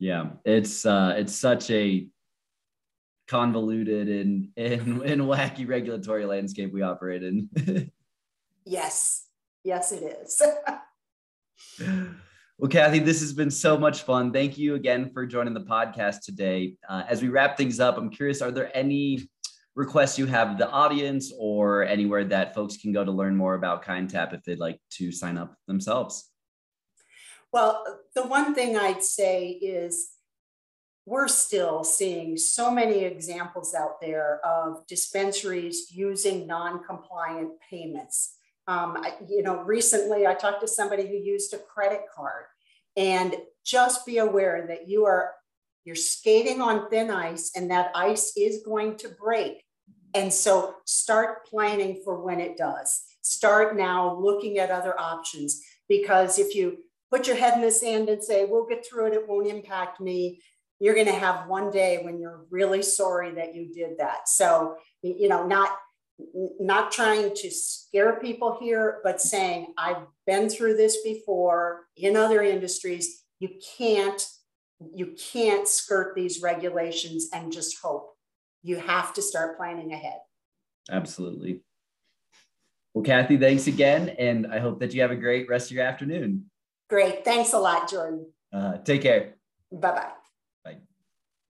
Yeah, 0.00 0.30
it's 0.44 0.84
uh, 0.84 1.14
it's 1.16 1.34
such 1.34 1.70
a 1.70 2.08
convoluted 3.28 4.08
and, 4.08 4.48
and, 4.56 5.02
and 5.02 5.22
wacky 5.22 5.68
regulatory 5.68 6.24
landscape 6.24 6.72
we 6.72 6.82
operate 6.82 7.22
in. 7.22 7.48
yes, 8.64 9.26
yes, 9.62 9.92
it 9.92 10.02
is. 10.02 10.42
Well, 12.60 12.68
Kathy, 12.68 12.98
this 12.98 13.20
has 13.20 13.32
been 13.32 13.52
so 13.52 13.78
much 13.78 14.02
fun. 14.02 14.32
Thank 14.32 14.58
you 14.58 14.74
again 14.74 15.12
for 15.12 15.24
joining 15.24 15.54
the 15.54 15.60
podcast 15.60 16.22
today. 16.22 16.74
Uh, 16.88 17.04
as 17.08 17.22
we 17.22 17.28
wrap 17.28 17.56
things 17.56 17.78
up, 17.78 17.96
I'm 17.96 18.10
curious 18.10 18.42
are 18.42 18.50
there 18.50 18.76
any 18.76 19.30
requests 19.76 20.18
you 20.18 20.26
have 20.26 20.58
the 20.58 20.68
audience 20.68 21.32
or 21.38 21.84
anywhere 21.84 22.24
that 22.24 22.56
folks 22.56 22.76
can 22.76 22.90
go 22.90 23.04
to 23.04 23.12
learn 23.12 23.36
more 23.36 23.54
about 23.54 23.82
Kind 23.82 24.10
Tap 24.10 24.32
if 24.34 24.42
they'd 24.42 24.58
like 24.58 24.80
to 24.94 25.12
sign 25.12 25.38
up 25.38 25.54
themselves? 25.68 26.32
Well, 27.52 27.84
the 28.16 28.26
one 28.26 28.56
thing 28.56 28.76
I'd 28.76 29.04
say 29.04 29.50
is 29.50 30.08
we're 31.06 31.28
still 31.28 31.84
seeing 31.84 32.36
so 32.36 32.72
many 32.72 33.04
examples 33.04 33.72
out 33.72 34.00
there 34.00 34.40
of 34.44 34.84
dispensaries 34.88 35.92
using 35.92 36.48
non 36.48 36.82
compliant 36.82 37.52
payments 37.70 38.37
Um, 38.68 38.98
I, 38.98 39.14
you 39.28 39.42
know, 39.42 39.62
recently 39.62 40.26
I 40.26 40.34
talked 40.34 40.60
to 40.60 40.68
somebody 40.68 41.08
who 41.08 41.14
used 41.14 41.54
a 41.54 41.58
credit 41.58 42.02
card 42.14 42.44
and 42.96 43.34
just 43.64 44.04
be 44.04 44.18
aware 44.18 44.66
that 44.68 44.88
you 44.88 45.06
are 45.06 45.32
you're 45.84 45.96
skating 45.96 46.60
on 46.60 46.90
thin 46.90 47.10
ice 47.10 47.52
and 47.56 47.70
that 47.70 47.90
ice 47.94 48.34
is 48.36 48.62
going 48.62 48.96
to 48.98 49.08
break. 49.08 49.64
And 50.12 50.30
so 50.30 50.74
start 50.84 51.46
planning 51.46 52.02
for 52.04 52.22
when 52.22 52.40
it 52.40 52.58
does. 52.58 53.04
Start 53.22 53.74
now 53.74 54.18
looking 54.20 54.58
at 54.58 54.70
other 54.70 54.98
options 55.00 55.62
because 55.88 56.38
if 56.38 56.54
you 56.54 56.78
put 57.10 57.26
your 57.26 57.36
head 57.36 57.54
in 57.54 57.62
the 57.62 57.70
sand 57.70 58.10
and 58.10 58.22
say, 58.22 58.44
we'll 58.44 58.66
get 58.66 58.84
through 58.86 59.06
it, 59.06 59.14
it 59.14 59.26
won't 59.26 59.46
impact 59.46 59.98
me, 59.98 60.42
you're 60.78 60.94
going 60.94 61.06
to 61.06 61.12
have 61.12 61.48
one 61.48 61.70
day 61.70 62.00
when 62.02 62.20
you're 62.20 62.44
really 62.50 62.82
sorry 62.82 63.32
that 63.32 63.54
you 63.54 63.72
did 63.72 63.98
that. 63.98 64.28
So, 64.28 64.76
you 65.02 65.28
know, 65.28 65.46
not 65.46 65.70
not 66.60 66.92
trying 66.92 67.34
to 67.34 67.50
scare 67.50 68.18
people 68.20 68.58
here, 68.60 69.00
but 69.04 69.20
saying, 69.20 69.74
I've 69.76 70.06
been 70.26 70.48
through 70.48 70.76
this 70.76 70.98
before 71.02 71.84
in 71.96 72.16
other 72.16 72.42
industries. 72.42 73.24
You 73.38 73.50
can't, 73.76 74.24
you 74.94 75.14
can't 75.32 75.68
skirt 75.68 76.14
these 76.14 76.42
regulations 76.42 77.28
and 77.32 77.52
just 77.52 77.78
hope. 77.80 78.14
You 78.62 78.76
have 78.76 79.14
to 79.14 79.22
start 79.22 79.56
planning 79.56 79.92
ahead. 79.92 80.18
Absolutely. 80.90 81.62
Well, 82.94 83.04
Kathy, 83.04 83.36
thanks 83.36 83.66
again. 83.66 84.08
And 84.18 84.46
I 84.46 84.58
hope 84.58 84.80
that 84.80 84.92
you 84.92 85.02
have 85.02 85.12
a 85.12 85.16
great 85.16 85.48
rest 85.48 85.70
of 85.70 85.76
your 85.76 85.84
afternoon. 85.84 86.50
Great. 86.88 87.24
Thanks 87.24 87.52
a 87.52 87.58
lot, 87.58 87.88
Jordan. 87.88 88.32
Uh, 88.52 88.78
take 88.78 89.02
care. 89.02 89.34
Bye 89.70 89.92
bye. 89.92 90.17